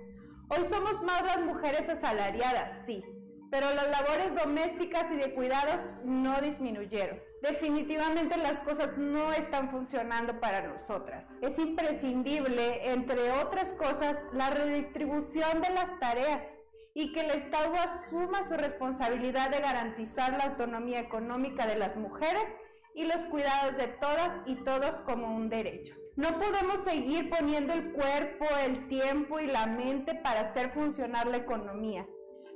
[0.49, 3.05] Hoy somos más las mujeres asalariadas, sí,
[3.51, 7.21] pero las labores domésticas y de cuidados no disminuyeron.
[7.43, 11.37] Definitivamente las cosas no están funcionando para nosotras.
[11.43, 16.61] Es imprescindible, entre otras cosas, la redistribución de las tareas
[16.95, 22.53] y que el Estado asuma su responsabilidad de garantizar la autonomía económica de las mujeres
[22.95, 25.95] y los cuidados de todas y todos como un derecho.
[26.16, 31.38] No podemos seguir poniendo el cuerpo, el tiempo y la mente para hacer funcionar la
[31.38, 32.07] economía.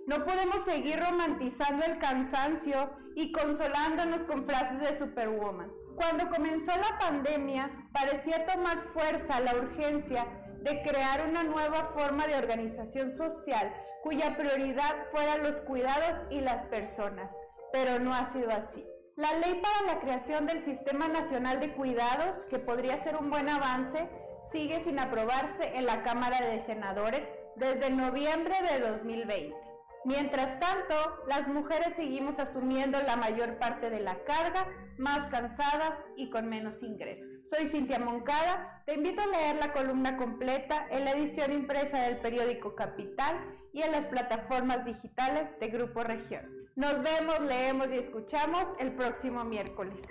[0.07, 5.72] No podemos seguir romantizando el cansancio y consolándonos con frases de Superwoman.
[5.97, 10.26] Cuando comenzó la pandemia, parecía tomar fuerza la urgencia
[10.61, 13.72] de crear una nueva forma de organización social
[14.05, 17.41] cuya prioridad fueran los cuidados y las personas,
[17.73, 18.87] pero no ha sido así.
[19.17, 23.49] La ley para la creación del Sistema Nacional de Cuidados, que podría ser un buen
[23.49, 24.07] avance,
[24.53, 27.27] sigue sin aprobarse en la Cámara de Senadores
[27.57, 29.74] desde noviembre de 2020.
[30.05, 30.95] Mientras tanto,
[31.27, 36.83] las mujeres seguimos asumiendo la mayor parte de la carga, más cansadas y con menos
[36.83, 37.49] ingresos.
[37.49, 42.19] Soy Cintia Moncada, te invito a leer la columna completa en la edición impresa del
[42.19, 43.35] periódico Capital
[43.73, 46.45] y en las plataformas digitales de Grupo Región.
[46.77, 50.03] Nos vemos, leemos y escuchamos el próximo miércoles.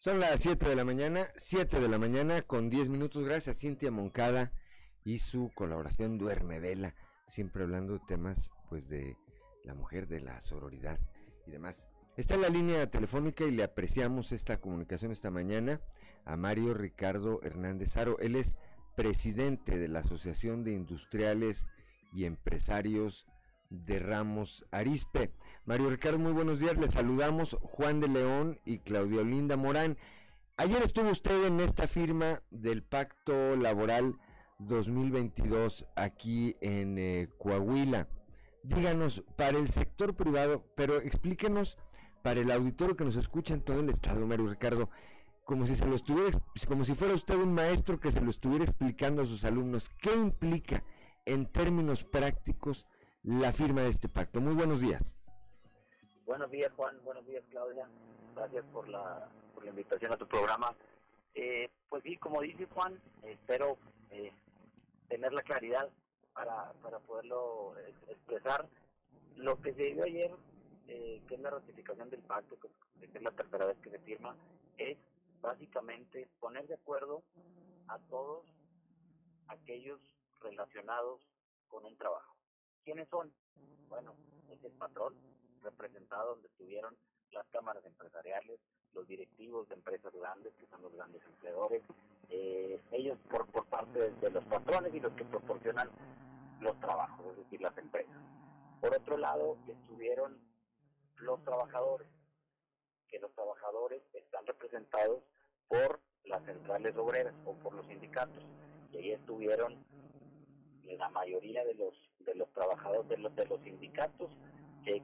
[0.00, 3.22] Son las 7 de la mañana, 7 de la mañana con 10 minutos.
[3.22, 4.50] Gracias a Cintia Moncada
[5.04, 6.94] y su colaboración Duerme Vela,
[7.26, 9.18] siempre hablando de temas pues de
[9.62, 10.98] la mujer, de la sororidad
[11.46, 11.86] y demás.
[12.16, 15.82] Está en la línea telefónica y le apreciamos esta comunicación esta mañana
[16.24, 18.18] a Mario Ricardo Hernández Aro.
[18.20, 18.56] Él es
[18.96, 21.66] presidente de la Asociación de Industriales
[22.14, 23.26] y Empresarios
[23.70, 25.32] de Ramos Arispe.
[25.64, 26.76] Mario Ricardo, muy buenos días.
[26.76, 29.96] Les saludamos Juan de León y Claudia Olinda Morán.
[30.56, 34.18] Ayer estuvo usted en esta firma del Pacto Laboral
[34.58, 38.08] 2022 aquí en eh, Coahuila.
[38.62, 41.78] Díganos, para el sector privado, pero explíquenos
[42.22, 44.90] para el auditorio que nos escucha en todo el estado, Mario Ricardo,
[45.44, 48.64] como si se lo estuviera, como si fuera usted un maestro que se lo estuviera
[48.64, 50.84] explicando a sus alumnos, ¿qué implica
[51.24, 52.86] en términos prácticos
[53.22, 54.40] la firma de este pacto.
[54.40, 55.16] Muy buenos días.
[56.26, 56.96] Buenos días, Juan.
[57.04, 57.86] Buenos días, Claudia.
[58.34, 60.74] Gracias por la, por la invitación a tu programa.
[61.34, 63.78] Eh, pues sí, como dice Juan, espero
[64.10, 64.32] eh,
[65.08, 65.88] tener la claridad
[66.32, 66.72] para,
[67.06, 67.74] poderlo
[68.08, 68.68] expresar.
[69.36, 70.30] Lo que se dio ayer,
[70.88, 72.68] eh, que es la ratificación del pacto, que
[73.06, 74.34] es la tercera vez que se firma,
[74.78, 74.98] es
[75.40, 77.22] básicamente poner de acuerdo
[77.88, 78.44] a todos
[79.48, 80.00] aquellos
[80.40, 81.20] relacionados
[81.68, 82.39] con un trabajo.
[82.90, 83.32] ¿Quiénes son?
[83.88, 84.16] Bueno,
[84.50, 85.14] es el patrón,
[85.62, 86.96] representado donde estuvieron
[87.30, 88.58] las cámaras empresariales,
[88.94, 91.84] los directivos de empresas grandes, que son los grandes empleadores,
[92.30, 95.88] eh, ellos por, por parte de, los patrones y los que proporcionan
[96.58, 98.16] los trabajos, es decir, las empresas.
[98.80, 100.40] Por otro lado, estuvieron
[101.18, 102.08] los trabajadores,
[103.06, 105.22] que los trabajadores están representados
[105.68, 108.42] por las centrales obreras o por los sindicatos,
[108.90, 109.78] y ahí estuvieron
[110.82, 114.30] la mayoría de los de los trabajadores de los, de los sindicatos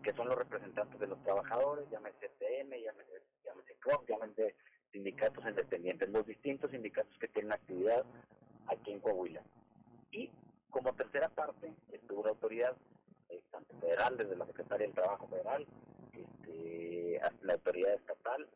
[0.02, 4.54] que son los representantes de los trabajadores, llámese CTM, llámese, llámese CROC, llámese
[4.90, 8.04] sindicatos independientes, los distintos sindicatos que tienen actividad
[8.66, 9.42] aquí en Coahuila.
[10.10, 10.30] Y
[10.70, 12.76] como tercera parte estuvo la autoridad
[13.28, 15.66] eh, tanto federal, desde la Secretaría del Trabajo Federal,
[16.12, 18.48] este, la autoridad estatal,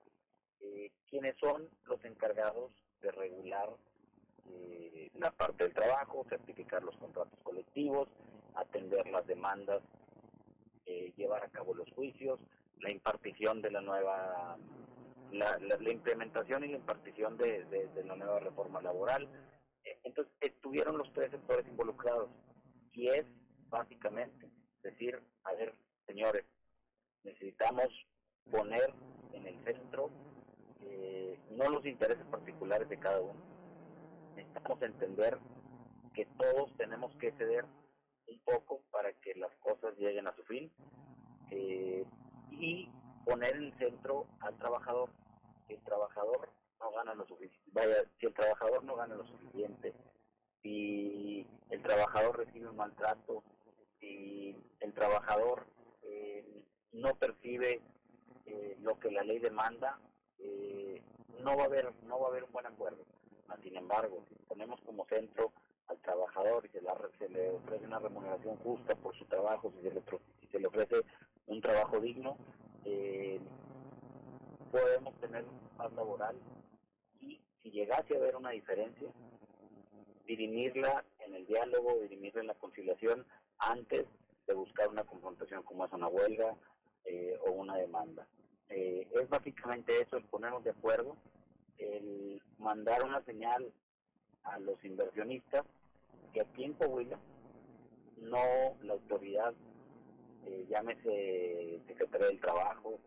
[0.60, 3.68] eh, quienes son los encargados de regular
[4.48, 8.08] eh, la parte del trabajo, certificar los contratos colectivos,
[8.54, 9.82] atender las demandas
[10.86, 12.40] eh, llevar a cabo los juicios,
[12.80, 14.56] la impartición de la nueva,
[15.30, 19.28] la, la, implementación y la impartición de, de, la nueva reforma laboral.
[19.84, 22.28] Eh, entonces, estuvieron los tres sectores involucrados
[22.92, 23.24] y es
[23.68, 24.50] básicamente
[24.82, 25.74] decir, a ver,
[26.06, 26.44] señores,
[27.22, 27.88] necesitamos
[28.50, 28.92] poner
[29.32, 30.10] en el centro
[30.82, 33.40] eh, no los intereses particulares de cada uno.
[34.34, 35.38] Necesitamos entender
[36.14, 37.64] que todos tenemos que ceder
[38.30, 40.70] un poco para que las cosas lleguen a su fin
[41.50, 42.04] eh,
[42.52, 42.88] y
[43.24, 45.10] poner en centro al trabajador.
[45.66, 47.70] Si el trabajador no gana lo suficiente,
[48.18, 49.94] si el trabajador no gana lo suficiente,
[50.62, 53.42] si el trabajador recibe un maltrato,
[53.98, 55.66] si el trabajador
[56.02, 57.80] eh, no percibe
[58.46, 59.98] eh, lo que la ley demanda,
[61.42, 63.04] no va a haber no va a haber un buen acuerdo.
[63.62, 65.52] Sin embargo, si ponemos como centro
[65.90, 66.80] al trabajador y se,
[67.18, 70.96] se, le ofrece una remuneración justa por su trabajo, si se le, le ofrece
[71.46, 72.36] un trabajo digno,
[72.84, 73.40] eh,
[74.70, 75.44] podemos tener
[75.76, 76.36] paz laboral
[77.20, 79.10] y si llegase a haber una diferencia,
[80.26, 83.26] dirimirla en el diálogo, dirimirla en la conciliación
[83.58, 84.06] antes
[84.46, 86.54] de buscar una confrontación como es una huelga
[87.04, 88.26] eh, o una demanda.
[88.68, 91.16] Eh, es básicamente eso, el ponernos de acuerdo,
[91.78, 93.72] el mandar una señal
[94.44, 95.66] a los inversionistas
[96.32, 97.18] que aquí en Coahuila
[98.18, 99.54] no la autoridad,
[100.46, 103.00] eh, llámese Secretaría del Trabajo,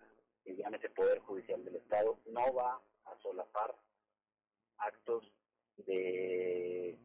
[0.45, 3.76] eh, llámese Poder Judicial del Estado, no va a solapar
[4.78, 5.24] actos
[5.86, 6.97] de,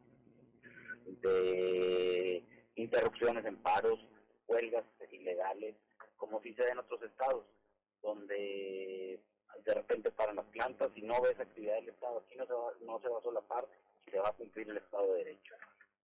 [2.75, 3.99] interrupciones en paros,
[4.47, 5.75] huelgas ilegales,
[6.17, 7.45] como si se da en otros estados,
[8.01, 9.21] donde
[9.65, 12.19] de repente paran las plantas y no ves actividad del Estado.
[12.19, 13.67] Aquí no se va, no se va a solapar
[14.07, 15.55] y se va a cumplir el Estado de Derecho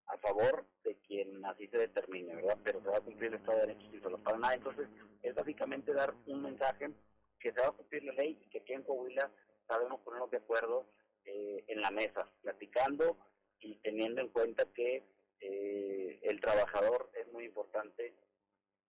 [0.07, 2.57] a favor de quien así se determine, ¿verdad?
[2.63, 4.55] Pero se va a cumplir el Estado de Derecho si solo para nada.
[4.55, 4.87] Entonces,
[5.23, 6.91] es básicamente dar un mensaje
[7.39, 9.31] que se va a cumplir la ley y que aquí en Coahuila
[9.67, 10.87] sabemos ponernos de acuerdo
[11.25, 13.17] eh, en la mesa, platicando
[13.59, 15.03] y teniendo en cuenta que
[15.39, 18.13] eh, el trabajador es muy importante,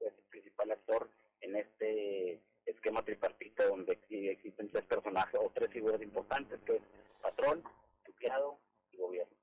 [0.01, 1.11] es el principal actor
[1.41, 6.83] en este esquema tripartito donde existen tres personajes o tres figuras importantes, que es
[7.23, 7.63] patrón,
[8.05, 8.59] empleado
[8.91, 9.37] y gobierno.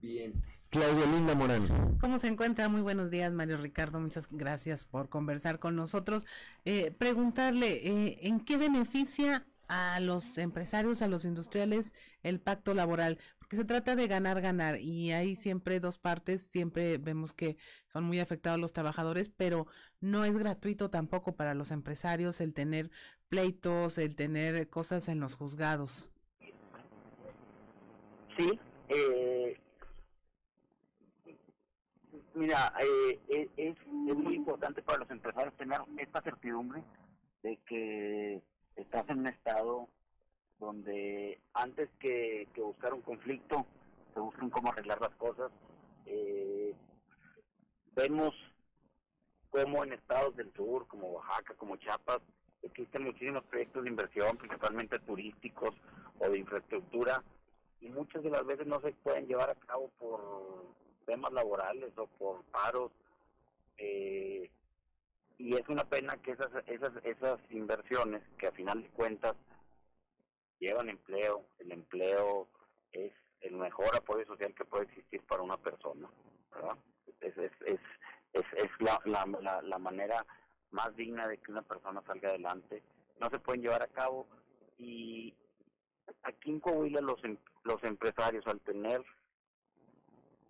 [0.00, 0.55] Bien.
[0.76, 1.96] Claudia Linda Morán.
[2.02, 2.68] ¿Cómo se encuentra?
[2.68, 3.98] Muy buenos días, Mario Ricardo.
[3.98, 6.26] Muchas gracias por conversar con nosotros.
[6.66, 13.18] Eh, preguntarle, eh, ¿en qué beneficia a los empresarios, a los industriales, el pacto laboral?
[13.38, 14.78] Porque se trata de ganar, ganar.
[14.78, 16.42] Y hay siempre dos partes.
[16.42, 17.56] Siempre vemos que
[17.86, 19.66] son muy afectados los trabajadores, pero
[20.02, 22.90] no es gratuito tampoco para los empresarios el tener
[23.30, 26.10] pleitos, el tener cosas en los juzgados.
[28.36, 28.60] Sí,
[28.90, 29.58] eh,
[32.36, 36.82] Mira, eh, eh, es, muy importante para los empresarios tener esta certidumbre
[37.42, 38.42] de que
[38.76, 39.88] estás en un estado
[40.58, 43.64] donde antes que, buscar un conflicto,
[44.12, 45.50] se buscan cómo arreglar las cosas.
[46.04, 46.74] Eh,
[47.94, 48.34] vemos
[49.48, 52.20] cómo en estados del sur, como Oaxaca, como Chiapas,
[52.60, 55.74] existen muchísimos proyectos de inversión, principalmente turísticos
[56.18, 57.24] o de infraestructura,
[57.80, 60.76] y muchas de las veces no se pueden llevar a cabo por
[61.06, 62.92] temas laborales o por paros.
[63.78, 64.50] Eh,
[65.38, 69.36] y es una pena que esas, esas, esas inversiones, que a final de cuentas
[70.58, 72.48] llevan empleo, el empleo
[72.92, 76.08] es el mejor apoyo social que puede existir para una persona.
[77.20, 77.80] Es, es, es,
[78.32, 80.24] es, es la, la, la, manera
[80.70, 82.82] más digna de que una persona salga adelante.
[83.20, 84.26] No se pueden llevar a cabo
[84.78, 85.34] y
[86.22, 89.04] aquí en los, em, los empresarios al tener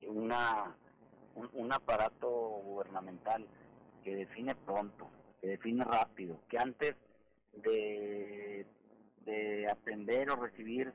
[0.06, 0.74] una
[1.52, 3.46] un, aparato gubernamental
[4.02, 6.96] que define pronto, que define rápido, que antes
[7.52, 8.66] de,
[9.24, 10.92] de atender o recibir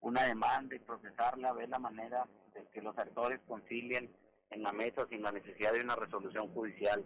[0.00, 4.10] una demanda y procesarla, ve la manera de que los actores concilien
[4.50, 7.04] en la mesa sin la necesidad de una resolución judicial,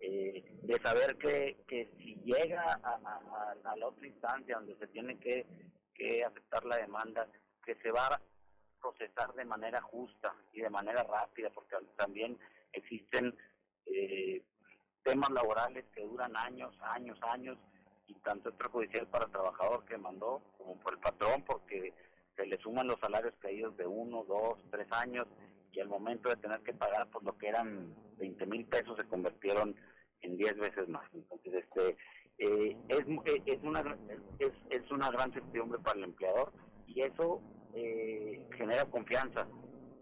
[0.00, 2.94] eh, de saber que, que si llega a,
[3.64, 5.46] a, la otra instancia donde se tiene que,
[5.94, 7.26] que aceptar la demanda,
[7.64, 8.20] que se va a
[8.80, 12.38] procesar de manera justa y de manera rápida, porque también
[12.72, 13.36] existen
[13.86, 14.42] eh,
[15.02, 17.58] temas laborales que duran años, años, años,
[18.06, 21.92] y tanto es perjudicial para el trabajador que mandó como por el patrón, porque
[22.36, 25.26] se le suman los salarios caídos de uno, dos, tres años,
[25.72, 29.04] y al momento de tener que pagar por lo que eran 20 mil pesos se
[29.04, 29.76] convirtieron
[30.22, 31.04] en 10 veces más.
[31.12, 31.96] Entonces, este
[32.38, 33.80] eh, es, eh, es, una,
[34.38, 36.52] es, es una gran certidumbre para el empleador
[36.86, 37.42] y eso
[37.78, 39.46] eh, genera confianza.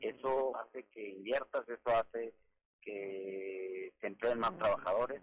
[0.01, 2.33] Eso hace que inviertas, eso hace
[2.81, 5.21] que se empleen más trabajadores.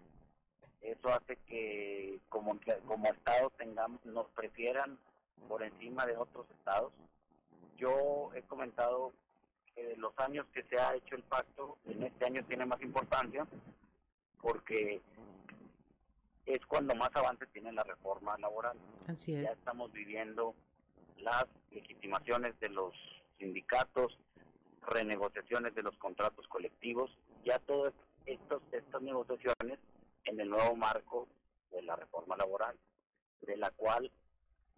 [0.80, 4.98] Eso hace que como, como Estado tengamos, nos prefieran
[5.48, 6.92] por encima de otros estados.
[7.76, 9.12] Yo he comentado
[9.74, 13.46] que los años que se ha hecho el pacto, en este año tiene más importancia
[14.40, 15.00] porque
[16.44, 18.76] es cuando más avance tiene la reforma laboral.
[19.08, 19.42] Así es.
[19.42, 20.54] Ya estamos viviendo
[21.24, 22.92] las legitimaciones de los
[23.38, 24.16] sindicatos,
[24.86, 27.10] renegociaciones de los contratos colectivos,
[27.44, 27.94] ya todas
[28.26, 29.78] estos, estas negociaciones
[30.24, 31.26] en el nuevo marco
[31.72, 32.76] de la reforma laboral,
[33.42, 34.10] de la cual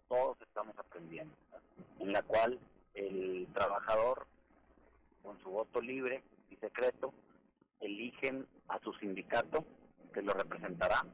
[0.08, 1.34] todos estamos aprendiendo,
[1.98, 2.60] en la cual
[2.94, 4.26] el trabajador,
[5.22, 7.12] con su voto libre y secreto,
[7.80, 9.64] eligen a su sindicato
[10.14, 11.04] que lo representará.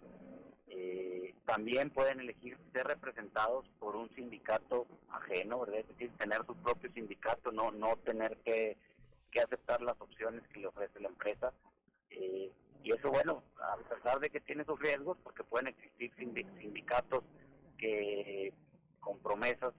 [0.68, 1.11] Eh,
[1.47, 7.51] también pueden elegir ser representados por un sindicato ajeno, es decir, tener su propio sindicato,
[7.53, 8.76] no no tener que
[9.32, 11.53] que aceptar las opciones que le ofrece la empresa.
[12.11, 12.53] Eh,
[12.84, 17.24] y eso, bueno, a pesar de que tiene sus riesgos, porque pueden existir sindicatos
[17.78, 18.53] que
[19.01, 19.72] con promesas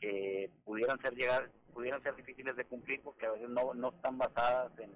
[0.00, 4.16] que pudieran ser llegar pudieran ser difíciles de cumplir porque a veces no, no están
[4.16, 4.90] basadas en,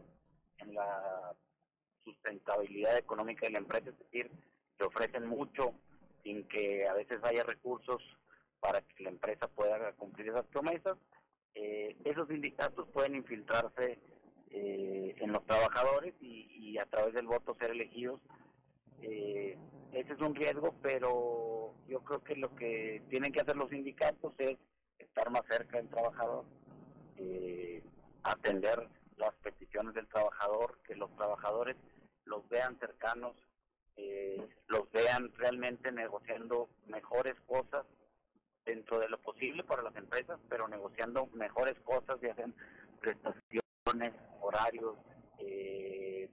[0.59, 1.35] en la
[2.05, 4.31] sustentabilidad económica de la empresa, es decir,
[4.79, 5.75] que ofrecen mucho
[6.23, 8.03] sin que a veces haya recursos
[8.61, 10.97] para que la empresa pueda cumplir esas promesas
[11.55, 13.99] eh, esos sindicatos pueden infiltrarse
[14.51, 18.21] eh, en los trabajadores y, a través del voto ser elegidos.
[19.03, 19.57] Eh,
[19.93, 24.35] ese es un riesgo, pero yo creo que lo que tienen que hacer los sindicatos
[24.39, 24.59] es
[24.99, 26.45] estar más cerca del trabajador,
[28.25, 31.77] atender las peticiones del trabajador, que los trabajadores
[32.25, 33.37] los vean cercanos,
[34.69, 37.87] los vean realmente negociando mejores cosas
[38.65, 42.55] dentro de lo posible para las empresas, pero negociando mejores cosas, ya sean
[43.01, 44.97] prestaciones, horarios,
[45.39, 46.29] eh,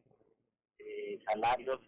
[0.80, 1.80] eh, salarios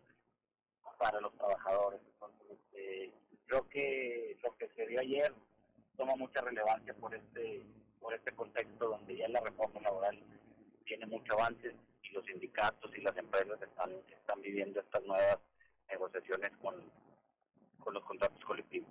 [1.00, 2.02] para los trabajadores.
[2.14, 3.14] Entonces, este,
[3.46, 5.34] creo que lo que se dio ayer
[5.98, 7.64] toma mucha relevancia por este
[8.00, 10.22] por este contexto donde ya la reforma laboral
[10.86, 15.40] tiene mucho avance y los sindicatos y las empresas están están viviendo estas nuevas
[15.90, 16.76] negociaciones con,
[17.80, 18.90] con los contratos colectivos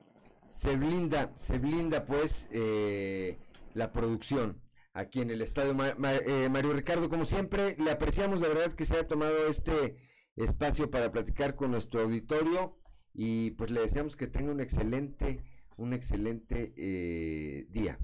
[0.52, 3.38] se blinda, se blinda pues eh,
[3.74, 4.60] la producción
[4.92, 5.74] aquí en el estadio.
[5.74, 9.96] Eh, Mario Ricardo, como siempre, le apreciamos de verdad que se haya tomado este
[10.36, 12.76] espacio para platicar con nuestro auditorio
[13.14, 15.42] y pues le deseamos que tenga un excelente,
[15.76, 17.98] un excelente eh, día.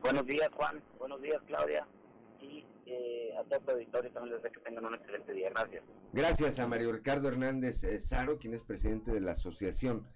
[0.00, 1.86] Buenos días Juan, buenos días Claudia
[2.92, 5.50] y a todo el auditorio también les deseo que tengan un excelente día.
[5.50, 5.84] Gracias.
[6.12, 10.06] Gracias a Mario Ricardo Hernández Saro, quien es presidente de la Asociación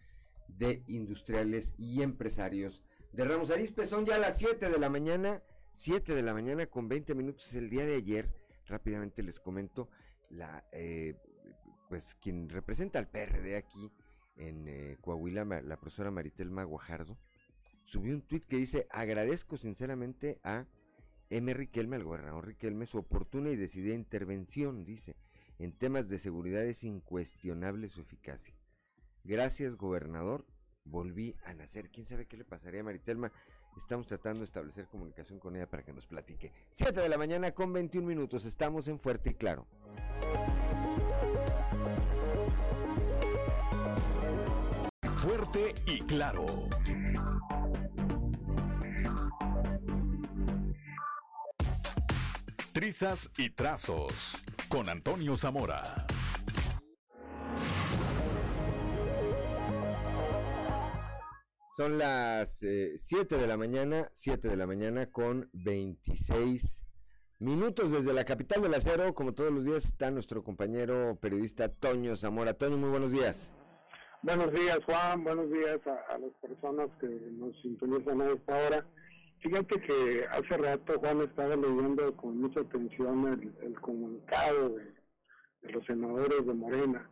[0.48, 3.84] de industriales y empresarios de Ramos Arizpe.
[3.84, 7.70] Son ya las 7 de la mañana, 7 de la mañana con 20 minutos el
[7.70, 8.30] día de ayer.
[8.66, 9.88] Rápidamente les comento,
[10.30, 11.14] la, eh,
[11.88, 13.92] pues quien representa al PRD aquí
[14.36, 17.16] en eh, Coahuila, la profesora Maritelma Guajardo,
[17.84, 20.66] subió un tuit que dice, agradezco sinceramente a
[21.30, 21.52] M.
[21.54, 25.16] Riquelme, al gobernador Riquelme, su oportuna y decidida intervención, dice,
[25.58, 28.54] en temas de seguridad es incuestionable su eficacia.
[29.24, 30.46] Gracias, gobernador.
[30.84, 31.90] Volví a nacer.
[31.90, 33.32] ¿Quién sabe qué le pasaría a Maritelma?
[33.76, 36.52] Estamos tratando de establecer comunicación con ella para que nos platique.
[36.72, 38.44] 7 de la mañana con 21 minutos.
[38.44, 39.66] Estamos en Fuerte y Claro.
[45.16, 46.46] Fuerte y Claro.
[52.76, 54.34] Trizas y Trazos
[54.68, 56.06] con Antonio Zamora.
[61.74, 63.00] Son las 7
[63.34, 66.84] eh, de la mañana, 7 de la mañana con 26
[67.38, 69.14] minutos desde la capital del acero.
[69.14, 72.52] Como todos los días está nuestro compañero periodista Toño Zamora.
[72.52, 73.54] Toño, muy buenos días.
[74.20, 75.24] Buenos días, Juan.
[75.24, 78.86] Buenos días a, las personas que nos sintonizan a esta hora.
[79.40, 84.94] Fíjate que hace rato Juan estaba leyendo con mucha atención el, comunicado de,
[85.72, 87.10] los senadores de Morena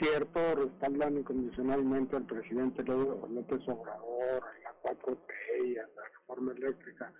[0.00, 7.12] cierto, respaldan incondicionalmente al presidente López Obrador, a la 4T y a la reforma eléctrica.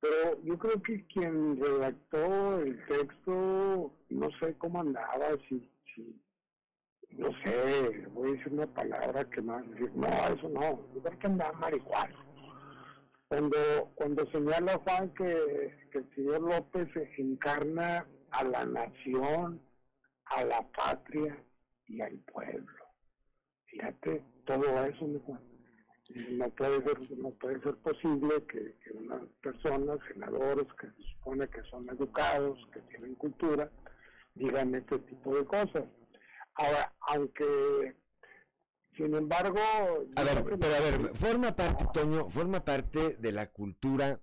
[0.00, 6.22] Pero yo creo que quien redactó el texto, no sé cómo andaba, si, si
[7.10, 11.26] no sé, voy a decir una palabra que más no, eso no, yo creo que
[11.26, 12.27] andaba marihuana.
[13.28, 19.60] Cuando, cuando señala Juan que, que el señor López encarna a la nación,
[20.24, 21.36] a la patria,
[21.88, 22.84] y al pueblo.
[23.66, 30.86] Fíjate, todo eso no puede ser, no puede ser posible que, unas personas, senadores que
[30.86, 33.70] se supone que son educados, que tienen cultura,
[34.34, 35.84] digan este tipo de cosas.
[36.54, 37.94] Ahora, aunque
[38.98, 39.60] sin embargo.
[40.16, 44.20] A ver, pero a ver, forma parte, Toño, forma parte de la cultura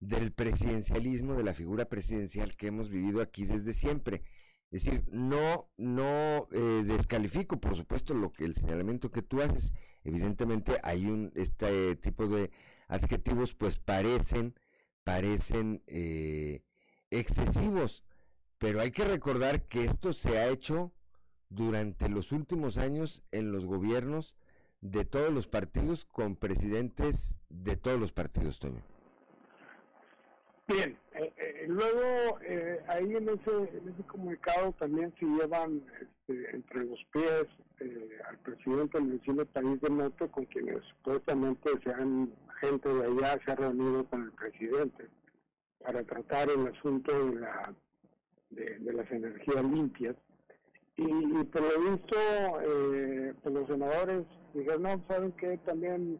[0.00, 4.22] del presidencialismo, de la figura presidencial que hemos vivido aquí desde siempre.
[4.70, 9.72] Es decir, no, no eh, descalifico, por supuesto, lo que el señalamiento que tú haces.
[10.04, 12.50] Evidentemente hay un este tipo de
[12.88, 14.54] adjetivos, pues parecen,
[15.04, 16.64] parecen eh,
[17.10, 18.04] excesivos,
[18.58, 20.92] pero hay que recordar que esto se ha hecho
[21.50, 24.34] durante los últimos años en los gobiernos
[24.80, 28.82] de todos los partidos con presidentes de todos los partidos, Toño.
[30.68, 36.54] Bien, eh, eh, luego eh, ahí en ese, en ese comunicado también se llevan este,
[36.54, 37.46] entre los pies
[38.28, 42.30] al presidente del vecino país de norte con quienes supuestamente sean
[42.60, 45.08] gente de allá se ha reunido con el presidente
[45.82, 47.74] para tratar el asunto de, la,
[48.50, 50.16] de, las energías limpias.
[50.98, 52.16] Y, por lo visto,
[53.42, 56.18] pues los senadores dijeron, no, ¿saben que También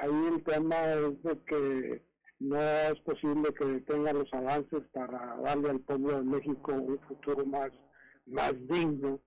[0.00, 2.02] ahí el tema es de que
[2.38, 7.44] no es posible que detengan los avances para darle al pueblo de México un futuro
[7.44, 7.72] más,
[8.26, 9.18] más digno.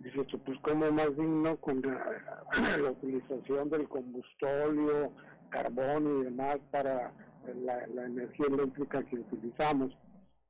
[0.00, 5.12] Dice, pues como más digno con la, utilización del combustóleo,
[5.50, 7.12] carbón y demás para
[7.54, 9.96] la, energía eléctrica que utilizamos,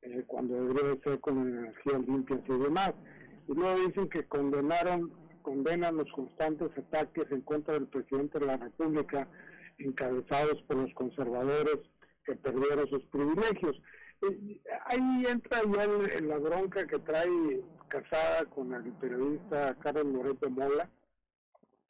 [0.03, 2.95] eh, cuando debería ser con energías limpias y demás.
[3.49, 8.57] Y luego dicen que condenaron, condenan los constantes ataques en contra del presidente de la
[8.57, 9.29] República
[9.79, 11.79] encabezados por los conservadores
[12.25, 13.77] que perdieron sus privilegios.
[14.23, 20.89] Eh, ahí entra ya la bronca que trae casada con el periodista Carlos Loreto Mola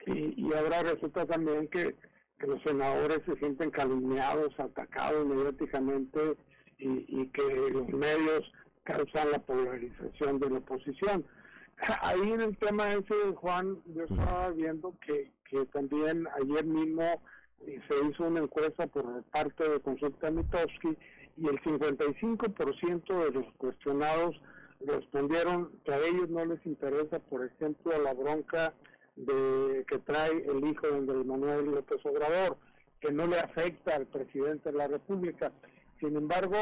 [0.06, 1.94] y, ahora resulta también que,
[2.40, 6.36] los senadores se sienten calumniados, atacados mediáticamente
[6.76, 8.52] y, que los medios
[8.82, 11.24] causan la polarización de la oposición.
[12.02, 17.20] Ahí en el tema ese, Juan, yo estaba viendo que, que también ayer mismo
[17.64, 20.96] se hizo una encuesta por parte de Consulta Mitowski
[21.36, 24.40] y el 55% de los cuestionados
[24.80, 28.74] respondieron que a ellos no les interesa, por ejemplo, la bronca
[29.16, 32.58] de que trae el hijo de Andrés Manuel López Obrador,
[33.00, 35.52] que no le afecta al presidente de la República.
[36.00, 36.56] Sin embargo,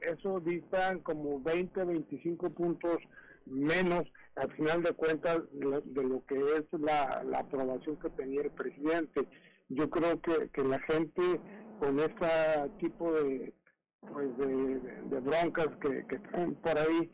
[0.00, 2.98] eso dictan como 20, 25 puntos
[3.46, 4.06] menos
[4.36, 9.26] al final de cuentas de lo que es la, la aprobación que tenía el presidente.
[9.68, 11.40] Yo creo que, que la gente
[11.80, 12.26] con este
[12.78, 13.52] tipo de
[14.12, 17.10] pues de, broncas que, que traen por ahí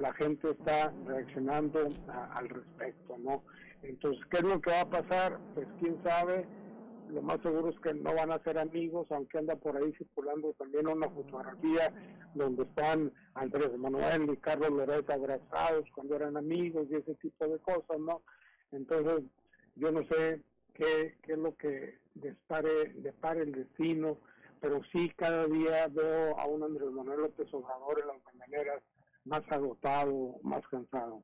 [0.00, 1.88] la gente está reaccionando
[2.34, 3.42] al respecto no
[3.82, 6.46] entonces qué es lo que va a pasar pues quién sabe
[7.12, 10.52] lo más seguro es que no van a ser amigos, aunque anda por ahí circulando
[10.54, 11.92] también una fotografía
[12.34, 17.58] donde están Andrés Manuel y Carlos Loreto abrazados cuando eran amigos y ese tipo de
[17.58, 18.22] cosas, ¿no?
[18.72, 19.24] Entonces,
[19.76, 20.42] yo no sé
[20.74, 24.18] qué, es lo que depare, depare el destino,
[24.60, 28.82] pero sí cada día veo a un Andrés Manuel López Obrador en las maneras
[29.24, 31.20] más agotado, más cansado,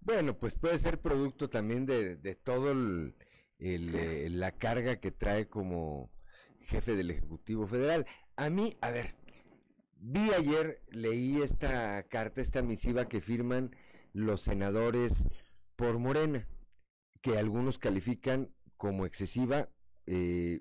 [0.00, 3.14] Bueno, pues puede ser producto también de, de todo el,
[3.58, 6.10] eh, la carga que trae como
[6.60, 8.06] jefe del Ejecutivo Federal.
[8.36, 9.14] A mí, a ver,
[9.98, 13.74] vi ayer, leí esta carta, esta misiva que firman
[14.12, 15.24] los senadores
[15.76, 16.48] por Morena,
[17.20, 19.68] que algunos califican como excesiva,
[20.06, 20.60] eh,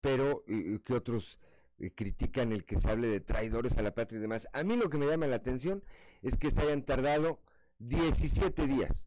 [0.00, 1.38] pero eh, que otros
[1.78, 4.48] eh, critican el que se hable de traidores a la patria y demás.
[4.52, 5.82] A mí lo que me llama la atención
[6.22, 7.42] es que se hayan tardado
[7.78, 9.06] 17 días,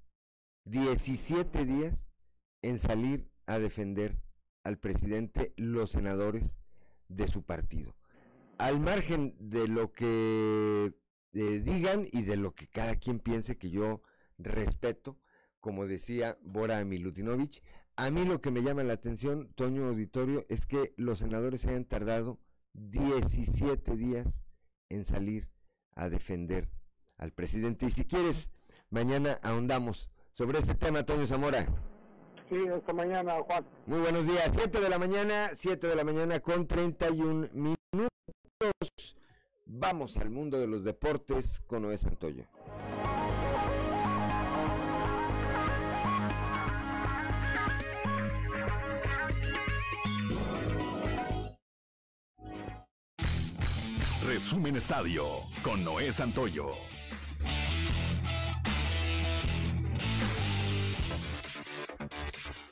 [0.65, 2.07] 17 días
[2.61, 4.17] en salir a defender
[4.63, 6.57] al presidente los senadores
[7.07, 7.95] de su partido.
[8.57, 10.93] Al margen de lo que
[11.33, 14.01] eh, digan y de lo que cada quien piense que yo
[14.37, 15.17] respeto,
[15.59, 17.61] como decía Bora Milutinovich,
[17.95, 21.85] a mí lo que me llama la atención, Toño Auditorio, es que los senadores hayan
[21.85, 22.39] tardado
[22.73, 24.43] 17 días
[24.89, 25.49] en salir
[25.95, 26.69] a defender
[27.17, 27.87] al presidente.
[27.87, 28.49] Y si quieres,
[28.89, 31.67] mañana ahondamos sobre este tema, Toño Zamora.
[32.49, 33.65] Sí, esta mañana, Juan.
[33.85, 34.49] Muy buenos días.
[34.53, 39.17] 7 de la mañana, 7 de la mañana con 31 minutos.
[39.65, 42.45] Vamos al mundo de los deportes con Noé Santoyo.
[54.25, 55.25] Resumen Estadio
[55.63, 56.71] con Noé Santoyo.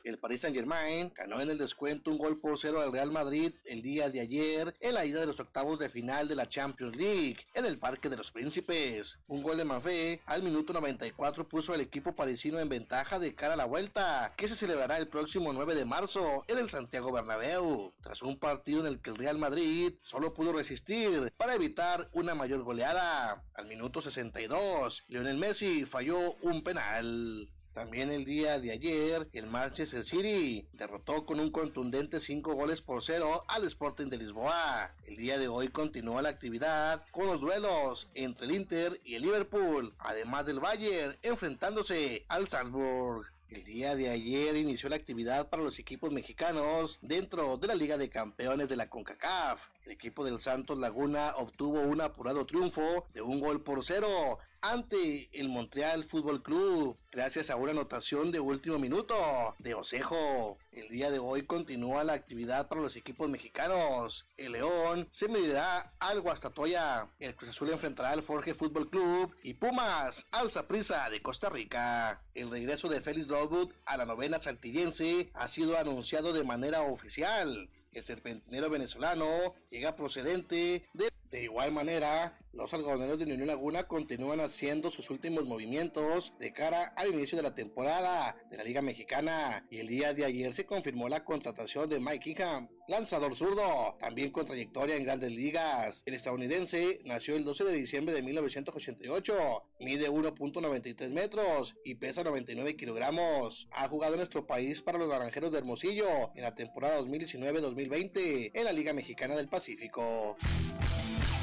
[0.05, 3.53] El Paris Saint Germain ganó en el descuento un gol por cero al Real Madrid
[3.65, 6.95] el día de ayer en la ida de los octavos de final de la Champions
[6.95, 9.17] League en el Parque de los Príncipes.
[9.27, 13.55] Un gol de Mafé al minuto 94 puso al equipo parisino en ventaja de cara
[13.55, 17.91] a la vuelta, que se celebrará el próximo 9 de marzo en el Santiago Bernabéu,
[18.03, 22.35] tras un partido en el que el Real Madrid solo pudo resistir para evitar una
[22.35, 23.43] mayor goleada.
[23.55, 27.49] Al minuto 62, Lionel Messi falló un penal.
[27.75, 33.03] También el día de ayer, el Manchester City derrotó con un contundente 5 goles por
[33.03, 34.93] 0 al Sporting de Lisboa.
[35.05, 39.23] El día de hoy continúa la actividad con los duelos entre el Inter y el
[39.23, 43.25] Liverpool, además del Bayern enfrentándose al Salzburg.
[43.49, 47.97] El día de ayer inició la actividad para los equipos mexicanos dentro de la Liga
[47.97, 49.74] de Campeones de la CONCACAF.
[49.85, 55.29] El equipo del Santos Laguna obtuvo un apurado triunfo de un gol por cero ante
[55.31, 60.57] el Montreal Fútbol Club, gracias a una anotación de último minuto de Osejo.
[60.71, 64.25] El día de hoy continúa la actividad para los equipos mexicanos.
[64.37, 67.07] El León se medirá al Guastatoya.
[67.19, 72.23] El Cruz Azul enfrentará al Forge Fútbol Club y Pumas al Prisa de Costa Rica.
[72.33, 77.69] El regreso de Félix Lovewood a la novena saltillense ha sido anunciado de manera oficial.
[77.95, 81.11] El serpentinero venezolano llega procedente de...
[81.31, 86.93] De igual manera, los algodoneros de Unión Laguna continúan haciendo sus últimos movimientos de cara
[86.95, 90.65] al inicio de la temporada de la Liga Mexicana y el día de ayer se
[90.65, 96.01] confirmó la contratación de Mike Ingham, lanzador zurdo, también con trayectoria en grandes ligas.
[96.05, 102.77] El estadounidense nació el 12 de diciembre de 1988, mide 1.93 metros y pesa 99
[102.77, 103.67] kilogramos.
[103.71, 108.63] Ha jugado en nuestro país para los Naranjeros de Hermosillo en la temporada 2019-2020 en
[108.63, 110.37] la Liga Mexicana del Pacífico.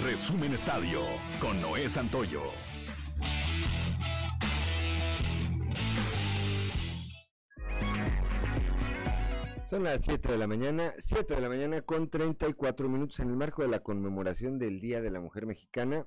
[0.02, 1.01] Resumen Estadio
[1.40, 2.42] con Noé Santoyo.
[9.68, 13.36] Son las 7 de la mañana, 7 de la mañana con 34 minutos en el
[13.36, 16.06] marco de la conmemoración del Día de la Mujer Mexicana.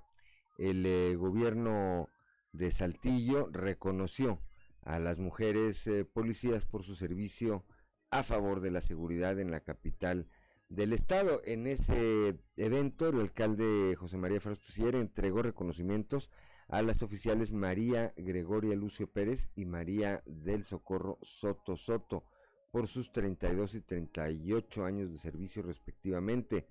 [0.60, 2.10] El eh, gobierno
[2.52, 4.40] de Saltillo reconoció
[4.84, 7.66] a las mujeres eh, policías por su servicio
[8.12, 10.28] a favor de la seguridad en la capital
[10.70, 11.42] del Estado.
[11.46, 16.30] En ese evento, el alcalde José María Frausto entregó reconocimientos
[16.68, 22.24] a las oficiales María Gregoria Lucio Pérez y María del Socorro Soto Soto
[22.72, 26.68] por sus 32 y 38 años de servicio respectivamente.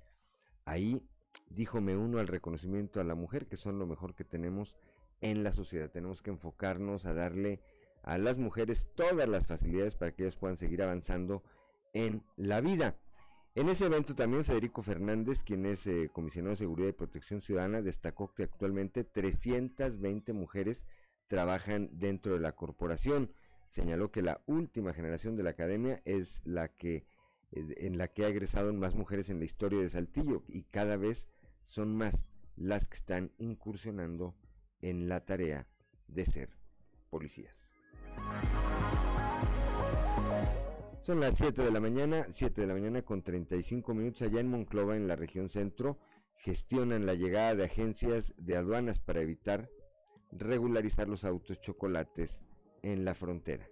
[0.64, 1.02] Ahí
[1.48, 4.76] dijo me uno al reconocimiento a la mujer, que son lo mejor que tenemos
[5.20, 5.90] en la sociedad.
[5.90, 7.60] Tenemos que enfocarnos a darle
[8.02, 11.42] a las mujeres todas las facilidades para que ellas puedan seguir avanzando
[11.94, 12.96] en la vida.
[13.56, 17.82] En ese evento también Federico Fernández, quien es eh, comisionado de Seguridad y Protección Ciudadana,
[17.82, 20.84] destacó que actualmente 320 mujeres
[21.28, 23.32] trabajan dentro de la corporación.
[23.68, 27.06] Señaló que la última generación de la academia es la que
[27.52, 30.96] eh, en la que ha egresado más mujeres en la historia de Saltillo y cada
[30.96, 31.28] vez
[31.62, 32.26] son más
[32.56, 34.34] las que están incursionando
[34.80, 35.68] en la tarea
[36.08, 36.50] de ser
[37.08, 37.54] policías.
[41.04, 44.48] Son las 7 de la mañana, 7 de la mañana con 35 minutos allá en
[44.48, 45.98] Monclova, en la región centro.
[46.36, 49.68] Gestionan la llegada de agencias de aduanas para evitar
[50.32, 52.42] regularizar los autos chocolates
[52.82, 53.68] en la frontera.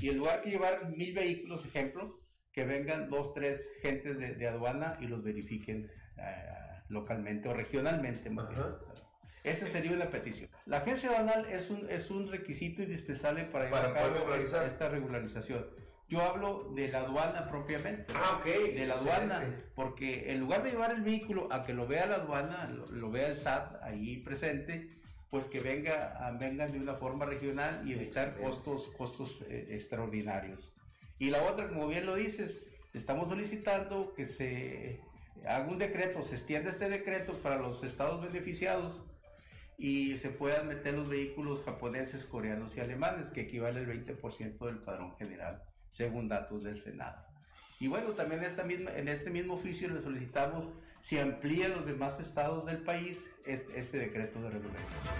[0.00, 2.18] Y en lugar de llevar mil vehículos, ejemplo,
[2.50, 5.88] que vengan dos, tres gentes de, aduana y los verifiquen.
[6.18, 8.30] Eh, localmente o regionalmente.
[9.46, 10.50] Esa sería una petición.
[10.64, 15.66] La agencia aduanal es un, es un requisito indispensable para llevar a cabo esta, regularización.
[16.08, 18.06] Yo hablo de la aduana propiamente.
[18.12, 18.74] Ah, ok.
[18.74, 19.44] De la aduana,
[19.74, 23.28] porque en lugar de llevar el vehículo a que lo vea la aduana, lo, vea
[23.28, 24.98] el SAT ahí presente,
[25.30, 30.72] pues que venga, vengan de una forma regional y evitar costos, costos eh, extraordinarios.
[31.18, 32.64] Y la otra, como bien lo dices,
[32.94, 35.00] estamos solicitando que se
[35.46, 39.00] haga un decreto, se extienda este decreto para los estados beneficiados
[39.78, 44.78] y se puedan meter los vehículos japoneses, coreanos y alemanes, que equivale al 20% del
[44.78, 47.26] padrón general, según datos del Senado.
[47.78, 48.42] Y bueno, también
[48.88, 50.68] en este mismo oficio le solicitamos
[51.02, 55.14] si amplía los demás estados del país este, este decreto de regularización.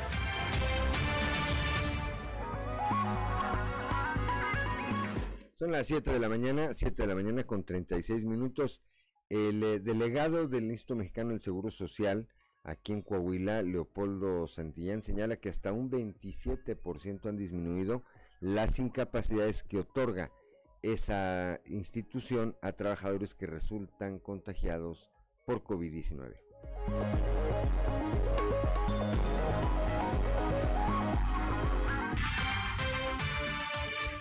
[5.54, 8.82] Son las 7 de la mañana, 7 de la mañana con 36 minutos.
[9.28, 12.28] El eh, delegado del Instituto Mexicano del Seguro Social
[12.62, 18.02] aquí en Coahuila, Leopoldo Santillán, señala que hasta un 27% han disminuido
[18.40, 20.30] las incapacidades que otorga
[20.82, 25.10] esa institución a trabajadores que resultan contagiados
[25.44, 26.34] por COVID-19.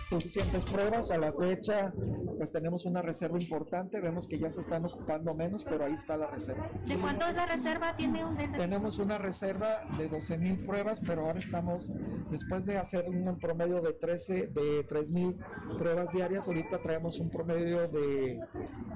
[0.10, 1.12] Suficientes pruebas.
[1.12, 1.94] A la fecha,
[2.38, 4.00] pues tenemos una reserva importante.
[4.00, 6.70] Vemos que ya se están ocupando menos, pero ahí está la reserva.
[6.86, 7.96] ¿De cuánto es la reserva?
[7.96, 11.92] ¿Tiene un Tenemos una reserva de 12 mil pruebas, pero ahora estamos,
[12.30, 15.38] después de hacer un promedio de 13, de 3 mil
[15.78, 18.40] pruebas diarias, ahorita traemos un promedio de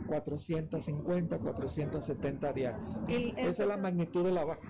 [0.08, 3.02] 450, 470 diarias.
[3.08, 4.62] Esa es la magnitud de la baja.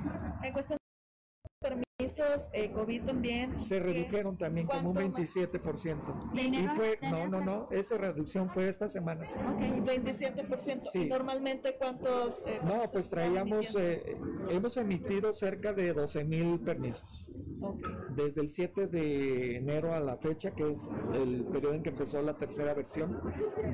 [2.15, 3.64] Permisos eh, COVID también.
[3.64, 5.98] Se redujeron también como un 27%.
[6.34, 9.26] Y fue, no, no, no, esa reducción fue esta semana.
[9.26, 10.81] Ok, 27%.
[10.91, 11.06] Sí.
[11.06, 12.41] ¿Normalmente cuántos?
[12.45, 14.18] Eh, no, pues traíamos, eh,
[14.49, 17.31] hemos emitido cerca de 12 mil permisos.
[17.61, 17.91] Okay.
[18.15, 22.22] Desde el 7 de enero a la fecha, que es el periodo en que empezó
[22.22, 23.19] la tercera versión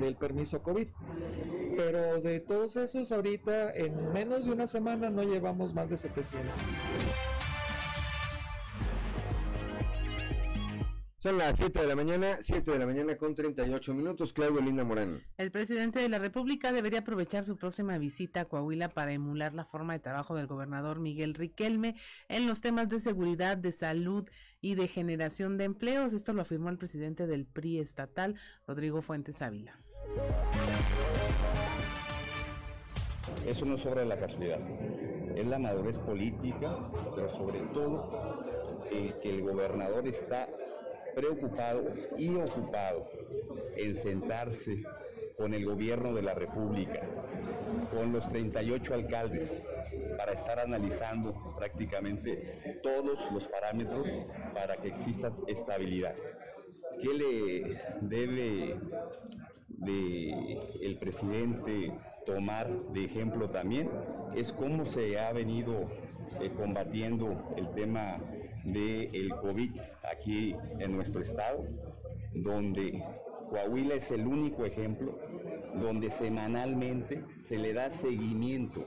[0.00, 0.88] del permiso COVID.
[1.76, 6.50] Pero de todos esos, ahorita en menos de una semana no llevamos más de 700.
[11.18, 14.34] Son las 7 de la mañana, 7 de la mañana con 38 minutos.
[14.34, 15.22] Claudio Linda Morán.
[15.38, 19.64] El presidente de la República debería aprovechar su próxima visita a Coahuila para emular la
[19.64, 21.96] forma de trabajo del gobernador Miguel Riquelme
[22.28, 24.28] en los temas de seguridad, de salud
[24.60, 26.12] y de generación de empleos.
[26.12, 28.34] Esto lo afirmó el presidente del PRI estatal,
[28.66, 29.80] Rodrigo Fuentes Ávila.
[33.46, 34.60] Eso no es obra de la casualidad,
[35.34, 36.76] es la madurez política,
[37.14, 38.44] pero sobre todo
[38.90, 40.48] el que el gobernador está
[41.16, 41.82] preocupado
[42.18, 43.08] y ocupado
[43.74, 44.84] en sentarse
[45.38, 47.00] con el gobierno de la República,
[47.90, 49.66] con los 38 alcaldes,
[50.18, 54.06] para estar analizando prácticamente todos los parámetros
[54.52, 56.14] para que exista estabilidad.
[57.00, 58.76] ¿Qué le debe
[60.82, 61.92] el presidente
[62.26, 63.90] tomar de ejemplo también?
[64.34, 65.88] Es cómo se ha venido
[66.42, 68.20] eh, combatiendo el tema
[68.66, 69.80] del el COVID
[70.10, 71.64] aquí en nuestro estado,
[72.34, 73.02] donde
[73.48, 75.18] Coahuila es el único ejemplo
[75.80, 78.82] donde semanalmente se le da seguimiento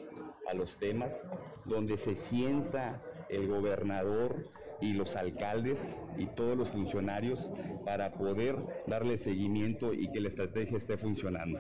[0.48, 1.30] a los temas,
[1.66, 4.50] donde se sienta el gobernador
[4.82, 7.52] y los alcaldes y todos los funcionarios
[7.86, 8.56] para poder
[8.88, 11.60] darle seguimiento y que la estrategia esté funcionando.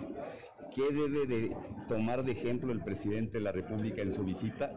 [0.73, 1.55] ¿Qué debe de
[1.87, 4.75] tomar de ejemplo el presidente de la República en su visita?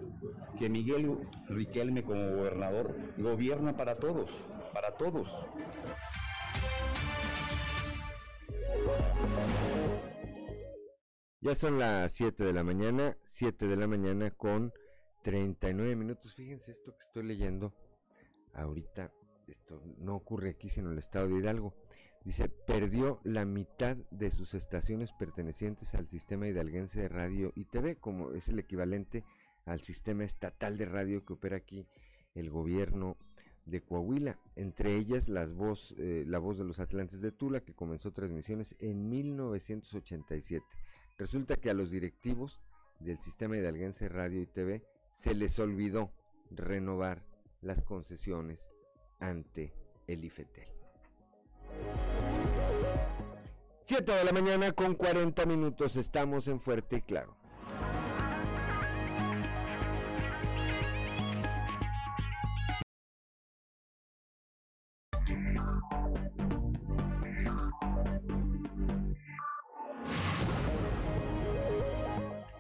[0.59, 4.31] Que Miguel Riquelme como gobernador gobierna para todos,
[4.73, 5.47] para todos.
[11.41, 14.73] Ya son las 7 de la mañana, 7 de la mañana con
[15.25, 16.35] 39 minutos.
[16.35, 17.75] Fíjense esto que estoy leyendo
[18.55, 19.13] ahorita.
[19.49, 21.75] Esto no ocurre aquí, sino en el estado de Hidalgo.
[22.25, 27.97] Dice, perdió la mitad de sus estaciones pertenecientes al sistema hidalguense de radio y TV,
[27.97, 29.25] como es el equivalente
[29.65, 31.87] al sistema estatal de radio que opera aquí
[32.35, 33.17] el gobierno
[33.67, 37.75] de Coahuila, entre ellas las voz, eh, la voz de los Atlantes de Tula, que
[37.75, 40.65] comenzó transmisiones en 1987.
[41.19, 42.61] Resulta que a los directivos
[43.01, 46.13] del sistema hidalguense radio y TV se les olvidó
[46.51, 47.25] renovar
[47.61, 48.71] las concesiones
[49.21, 49.73] ante
[50.07, 50.69] el IFETEL.
[53.85, 57.37] 7 de la mañana con 40 minutos estamos en Fuerte y Claro.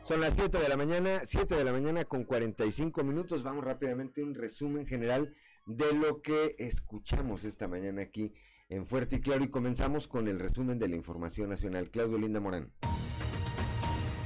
[0.04, 3.44] Son las 7 de la mañana, 7 de la mañana con 45 minutos.
[3.44, 5.32] Vamos rápidamente a un resumen general
[5.66, 8.34] de lo que escuchamos esta mañana aquí
[8.72, 11.90] en Fuerte y Claro y comenzamos con el resumen de la información nacional.
[11.90, 12.70] Claudio Linda Morán.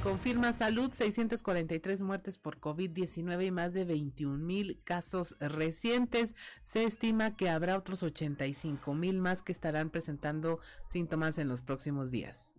[0.01, 6.35] Confirma salud 643 muertes por COVID-19 y más de 21 mil casos recientes.
[6.63, 12.09] Se estima que habrá otros 85 mil más que estarán presentando síntomas en los próximos
[12.09, 12.56] días.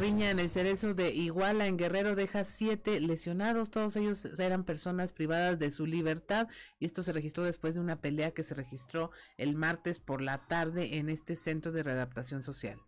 [0.00, 3.70] Riña en el cerezo de Iguala en Guerrero deja siete lesionados.
[3.70, 6.48] Todos ellos eran personas privadas de su libertad
[6.78, 10.38] y esto se registró después de una pelea que se registró el martes por la
[10.38, 12.80] tarde en este centro de readaptación social.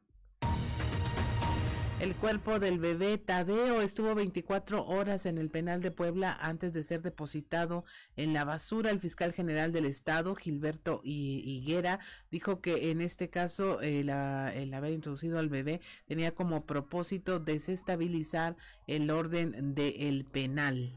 [2.03, 6.83] El cuerpo del bebé Tadeo estuvo 24 horas en el penal de Puebla antes de
[6.83, 7.85] ser depositado
[8.17, 8.91] en la basura.
[8.91, 12.01] El fiscal general del estado, Gilberto Higuera,
[12.33, 18.57] dijo que en este caso el, el haber introducido al bebé tenía como propósito desestabilizar
[18.89, 20.93] el orden del penal.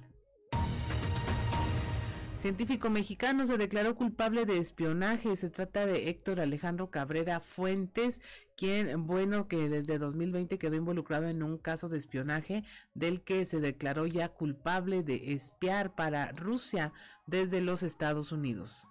[2.45, 5.35] Científico mexicano se declaró culpable de espionaje.
[5.35, 8.21] Se trata de Héctor Alejandro Cabrera Fuentes,
[8.55, 12.63] quien, bueno, que desde 2020 quedó involucrado en un caso de espionaje
[12.93, 16.93] del que se declaró ya culpable de espiar para Rusia
[17.25, 18.87] desde los Estados Unidos.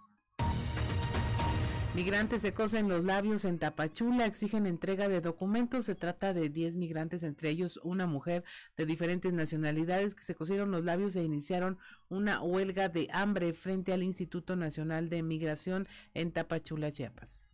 [1.95, 5.85] Migrantes se cosen los labios en Tapachula, exigen entrega de documentos.
[5.85, 8.43] Se trata de 10 migrantes, entre ellos una mujer
[8.77, 13.93] de diferentes nacionalidades que se cosieron los labios e iniciaron una huelga de hambre frente
[13.93, 17.54] al Instituto Nacional de Migración en Tapachula, Chiapas.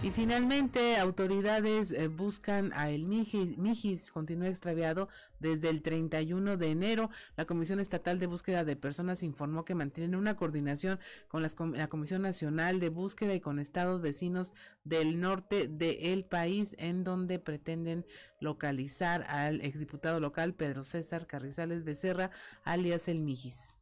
[0.00, 5.08] Y finalmente, autoridades eh, buscan a el Mijis, Mijis, continúa extraviado
[5.40, 7.10] desde el 31 de enero.
[7.36, 12.22] La Comisión Estatal de Búsqueda de Personas informó que mantienen una coordinación con la Comisión
[12.22, 14.54] Nacional de Búsqueda y con estados vecinos
[14.84, 18.06] del norte del país, en donde pretenden
[18.38, 22.30] localizar al exdiputado local Pedro César Carrizales Becerra,
[22.62, 23.78] alias el Mijis.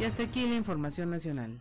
[0.00, 1.60] Y hasta aquí la información nacional.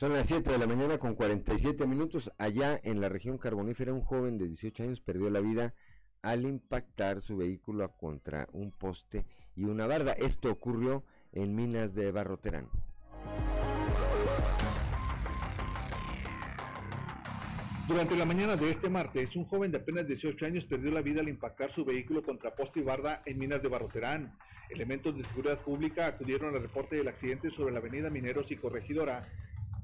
[0.00, 2.32] Son las 7 de la mañana con 47 minutos.
[2.38, 5.74] Allá en la región carbonífera, un joven de 18 años perdió la vida
[6.22, 10.12] al impactar su vehículo contra un poste y una barda.
[10.12, 12.70] Esto ocurrió en Minas de Barroterán.
[17.86, 21.20] Durante la mañana de este martes, un joven de apenas 18 años perdió la vida
[21.20, 24.34] al impactar su vehículo contra poste y barda en Minas de Barroterán.
[24.70, 29.28] Elementos de seguridad pública acudieron al reporte del accidente sobre la avenida Mineros y Corregidora,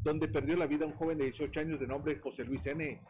[0.06, 3.00] donde perdió la vida un joven de 18 años de nombre José Luis N.,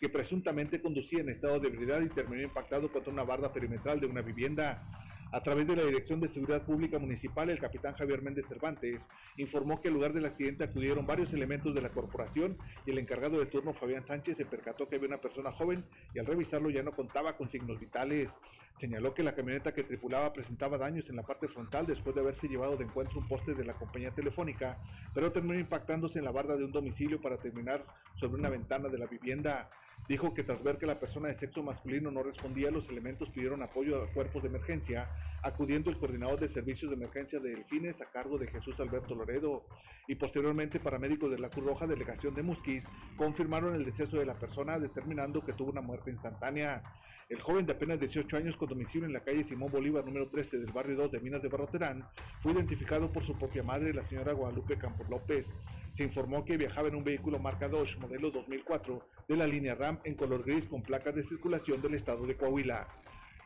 [0.00, 4.06] que presuntamente conducía en estado de ebriedad y terminó impactado contra una barda perimetral de
[4.06, 4.82] una vivienda.
[5.30, 9.78] A través de la Dirección de Seguridad Pública Municipal, el capitán Javier Méndez Cervantes informó
[9.78, 12.56] que al lugar del accidente acudieron varios elementos de la corporación
[12.86, 15.84] y el encargado de turno Fabián Sánchez se percató que había una persona joven
[16.14, 18.38] y al revisarlo ya no contaba con signos vitales.
[18.74, 22.48] Señaló que la camioneta que tripulaba presentaba daños en la parte frontal después de haberse
[22.48, 24.78] llevado de encuentro un poste de la compañía telefónica,
[25.12, 27.84] pero terminó impactándose en la barda de un domicilio para terminar
[28.14, 29.68] sobre una ventana de la vivienda.
[30.06, 33.62] Dijo que tras ver que la persona de sexo masculino no respondía, los elementos pidieron
[33.62, 35.10] apoyo a cuerpos de emergencia,
[35.42, 39.64] acudiendo el coordinador de servicios de emergencia de Delfines a cargo de Jesús Alberto Loredo
[40.06, 44.38] y posteriormente paramédicos de la Cruz Roja Delegación de Musquis confirmaron el deceso de la
[44.38, 46.82] persona determinando que tuvo una muerte instantánea.
[47.28, 50.60] El joven de apenas 18 años con domicilio en la calle Simón Bolívar número 13
[50.60, 54.32] del barrio 2 de Minas de Barroterán fue identificado por su propia madre, la señora
[54.32, 55.52] Guadalupe Campos López.
[55.92, 60.00] Se informó que viajaba en un vehículo marca Dodge modelo 2004 de la línea RAM
[60.04, 62.88] en color gris con placas de circulación del estado de Coahuila.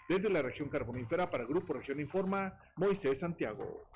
[0.09, 3.89] Desde la región carbonífera para Grupo Región Informa, Moisés Santiago.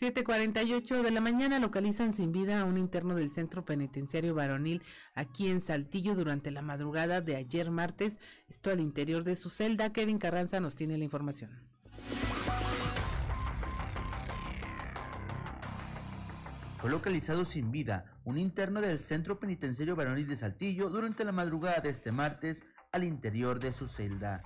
[0.00, 4.80] 7:48 de la mañana localizan sin vida a un interno del centro penitenciario varonil
[5.14, 8.18] aquí en Saltillo durante la madrugada de ayer martes.
[8.48, 9.92] Esto al interior de su celda.
[9.92, 11.50] Kevin Carranza nos tiene la información.
[16.78, 21.80] Fue localizado sin vida un interno del centro penitenciario varonil de Saltillo durante la madrugada
[21.80, 24.42] de este martes al interior de su celda.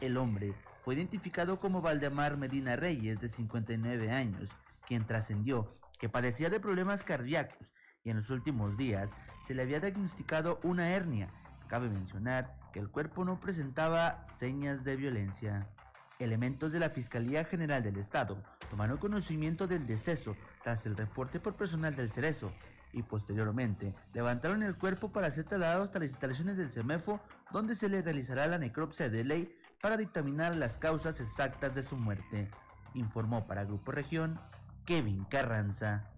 [0.00, 0.52] El hombre
[0.84, 4.50] fue identificado como Valdemar Medina Reyes, de 59 años,
[4.86, 7.72] quien trascendió que padecía de problemas cardíacos
[8.04, 11.28] y en los últimos días se le había diagnosticado una hernia.
[11.68, 15.68] Cabe mencionar que el cuerpo no presentaba señas de violencia.
[16.18, 21.56] Elementos de la Fiscalía General del Estado tomaron conocimiento del deceso tras el reporte por
[21.56, 22.52] personal del Cerezo
[22.92, 27.20] y posteriormente levantaron el cuerpo para ser trasladado hasta las instalaciones del CEMEFO
[27.52, 31.96] donde se le realizará la necropsia de ley para dictaminar las causas exactas de su
[31.96, 32.50] muerte,
[32.94, 34.38] informó para Grupo Región
[34.86, 36.08] Kevin Carranza.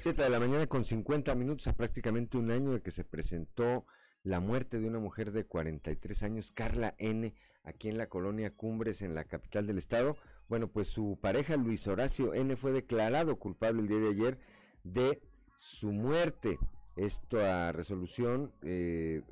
[0.00, 3.86] 7 de la mañana con 50 minutos, a prácticamente un año de que se presentó
[4.24, 9.02] la muerte de una mujer de 43 años, Carla N., aquí en la colonia Cumbres,
[9.02, 10.16] en la capital del estado.
[10.48, 12.56] Bueno, pues su pareja Luis Horacio N.
[12.56, 14.38] fue declarado culpable el día de ayer
[14.82, 15.22] de
[15.56, 16.58] su muerte.
[16.96, 19.22] Esta resolución eh,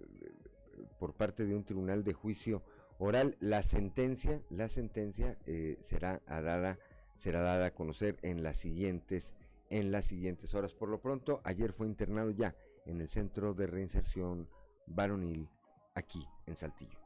[1.01, 2.63] por parte de un tribunal de juicio
[2.99, 3.37] oral.
[3.41, 6.79] La sentencia, la sentencia eh, será dada,
[7.17, 9.35] será dada a conocer en las siguientes
[9.71, 10.75] en las siguientes horas.
[10.75, 12.55] Por lo pronto, ayer fue internado ya
[12.87, 14.49] en el Centro de Reinserción
[14.87, 15.49] Varonil,
[15.95, 16.99] aquí en Saltillo.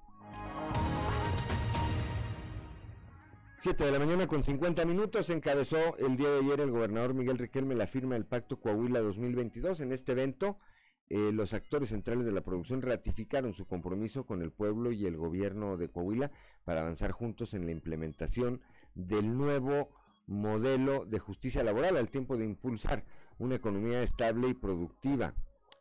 [3.58, 7.36] 7 de la mañana con 50 minutos encabezó el día de ayer el gobernador Miguel
[7.36, 9.80] Riquelme la firma del Pacto Coahuila 2022.
[9.80, 10.56] En este evento,
[11.10, 15.16] eh, los actores centrales de la producción ratificaron su compromiso con el pueblo y el
[15.16, 16.30] gobierno de Coahuila
[16.64, 18.60] para avanzar juntos en la implementación
[18.94, 19.90] del nuevo
[20.28, 23.04] modelo de justicia laboral al tiempo de impulsar
[23.38, 25.34] una economía estable y productiva.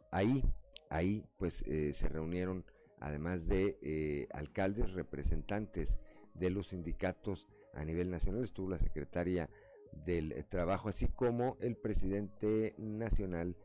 [0.10, 0.44] Ahí,
[0.90, 2.66] ahí pues eh, se reunieron
[3.00, 6.00] además de eh, alcaldes, representantes
[6.34, 9.48] de los sindicatos a nivel nacional, estuvo la secretaria
[9.92, 13.56] del Trabajo, así como el presidente nacional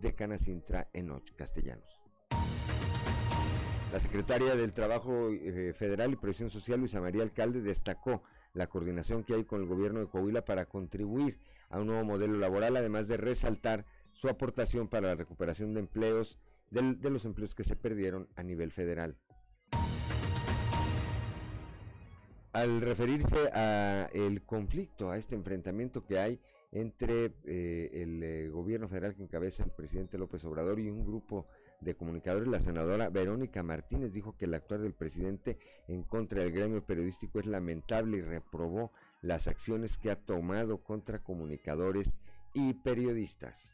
[0.00, 2.02] de Canacintra, Enoch Castellanos.
[3.92, 8.22] La secretaria del Trabajo eh, Federal y Presión Social, Luisa María Alcalde, destacó
[8.54, 11.38] la coordinación que hay con el gobierno de Coahuila para contribuir
[11.68, 16.38] a un nuevo modelo laboral, además de resaltar su aportación para la recuperación de empleos,
[16.70, 19.18] de, los empleos que se perdieron a nivel federal.
[22.52, 26.40] Al referirse a el conflicto, a este enfrentamiento que hay
[26.72, 31.46] entre eh, el eh, gobierno federal que encabeza el presidente López Obrador y un grupo
[31.80, 35.58] de Comunicadores, la senadora Verónica Martínez dijo que el actuar del presidente
[35.88, 41.22] en contra del gremio periodístico es lamentable y reprobó las acciones que ha tomado contra
[41.22, 42.10] comunicadores
[42.54, 43.70] y periodistas.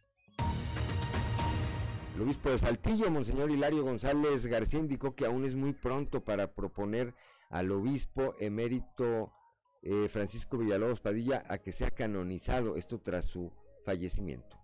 [2.17, 6.53] El obispo de Saltillo, Monseñor Hilario González García, indicó que aún es muy pronto para
[6.53, 7.15] proponer
[7.49, 9.33] al obispo emérito
[9.83, 13.53] eh, Francisco Villalobos Padilla a que sea canonizado, esto tras su
[13.85, 14.59] fallecimiento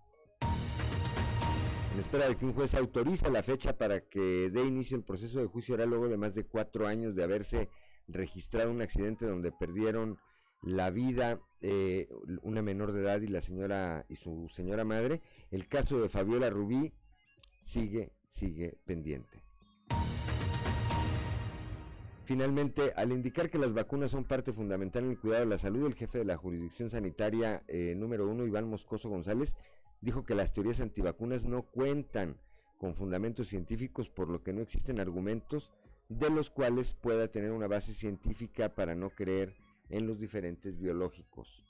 [1.94, 5.38] en espera de que un juez autorice la fecha para que dé inicio el proceso
[5.38, 7.68] de juicio oral luego de más de cuatro años de haberse
[8.08, 10.18] registrado un accidente donde perdieron
[10.60, 12.08] la vida eh,
[12.42, 15.22] una menor de edad y la señora y su señora madre.
[15.52, 16.92] El caso de Fabiola Rubí
[17.62, 19.43] sigue, sigue pendiente.
[22.24, 25.86] Finalmente, al indicar que las vacunas son parte fundamental en el cuidado de la salud,
[25.86, 29.56] el jefe de la jurisdicción sanitaria eh, número uno, Iván Moscoso González,
[30.00, 32.38] dijo que las teorías antivacunas no cuentan
[32.78, 35.70] con fundamentos científicos, por lo que no existen argumentos
[36.08, 39.54] de los cuales pueda tener una base científica para no creer
[39.90, 41.62] en los diferentes biológicos.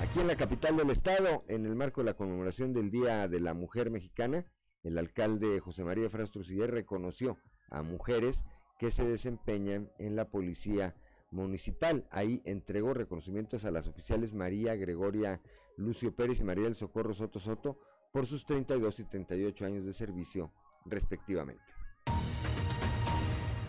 [0.00, 3.40] Aquí en la capital del estado, en el marco de la conmemoración del Día de
[3.40, 4.46] la Mujer Mexicana,
[4.84, 7.38] el alcalde José María Frastro Siller reconoció
[7.70, 8.44] a mujeres
[8.78, 10.94] que se desempeñan en la policía
[11.30, 12.06] municipal.
[12.10, 15.40] Ahí entregó reconocimientos a las oficiales María Gregoria
[15.76, 17.78] Lucio Pérez y María del Socorro Soto Soto
[18.12, 20.52] por sus 32 y 38 años de servicio
[20.84, 21.62] respectivamente.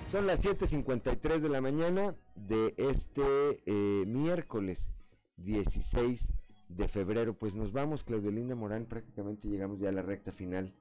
[0.10, 4.90] Son las 7.53 de la mañana de este eh, miércoles
[5.36, 6.30] 16
[6.70, 7.38] de febrero.
[7.38, 10.74] Pues nos vamos, Claudelina Morán, prácticamente llegamos ya a la recta final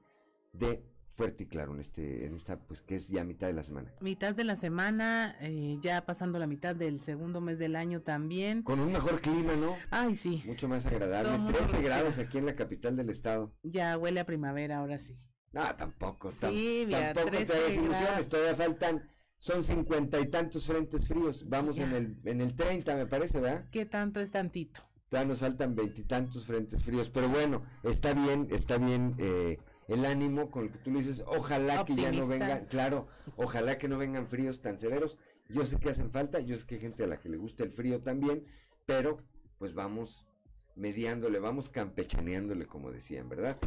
[0.53, 0.81] de
[1.17, 3.91] fuerte y claro en este en esta pues que es ya mitad de la semana.
[4.01, 8.61] Mitad de la semana eh, ya pasando la mitad del segundo mes del año también.
[8.61, 10.43] Con un mejor clima no ay sí.
[10.45, 11.51] Mucho más agradable.
[11.51, 13.51] 13 grados aquí en la capital del estado.
[13.63, 15.17] Ya huele a primavera ahora sí.
[15.51, 21.49] No tampoco sí, tampoco te hagas ilusiones todavía faltan son cincuenta y tantos frentes fríos.
[21.49, 25.39] Vamos en el en el 30 me parece verdad qué tanto es tantito todavía nos
[25.39, 29.57] faltan veintitantos frentes fríos pero bueno está bien está bien eh,
[29.87, 33.07] el ánimo con el que tú le dices, ojalá que ya no vengan, claro,
[33.37, 35.17] ojalá que no vengan fríos tan severos.
[35.49, 37.63] Yo sé que hacen falta, yo sé que hay gente a la que le gusta
[37.63, 38.45] el frío también,
[38.85, 39.23] pero
[39.57, 40.25] pues vamos
[40.75, 43.57] mediándole, vamos campechaneándole, como decían, ¿verdad?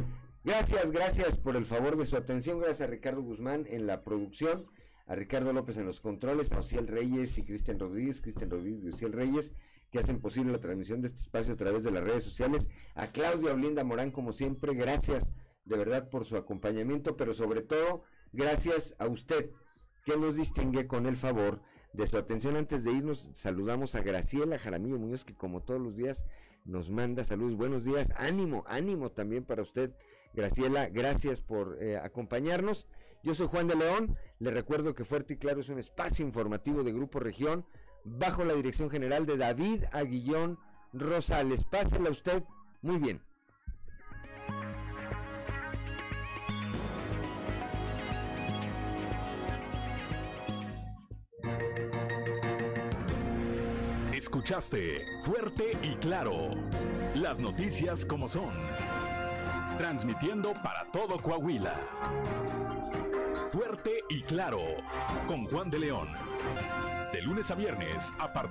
[0.43, 4.67] Gracias, gracias por el favor de su atención, gracias a Ricardo Guzmán en la producción,
[5.07, 8.89] a Ricardo López en los controles, a Ociel Reyes y Cristian Rodríguez, Cristian Rodríguez y
[8.89, 9.53] Ociel Reyes,
[9.89, 13.07] que hacen posible la transmisión de este espacio a través de las redes sociales, a
[13.07, 15.31] Claudia Olinda Morán, como siempre, gracias
[15.65, 19.51] de verdad por su acompañamiento, pero sobre todo gracias a usted
[20.05, 21.61] que nos distingue con el favor
[21.93, 22.55] de su atención.
[22.55, 26.25] Antes de irnos, saludamos a Graciela Jaramillo Muñoz, que como todos los días
[26.65, 27.55] nos manda saludos.
[27.55, 29.93] Buenos días, ánimo, ánimo también para usted.
[30.33, 32.87] Graciela, gracias por eh, acompañarnos.
[33.23, 36.83] Yo soy Juan de León, le recuerdo que Fuerte y Claro es un espacio informativo
[36.83, 37.65] de Grupo Región,
[38.03, 40.57] bajo la dirección general de David Aguillón
[40.93, 41.63] Rosales.
[41.63, 42.43] Pásela usted
[42.81, 43.21] muy bien.
[54.31, 56.51] Escuchaste Fuerte y Claro.
[57.15, 58.49] Las noticias como son.
[59.77, 61.75] Transmitiendo para todo Coahuila.
[63.49, 64.61] Fuerte y Claro.
[65.27, 66.07] Con Juan de León.
[67.11, 68.41] De lunes a viernes a partir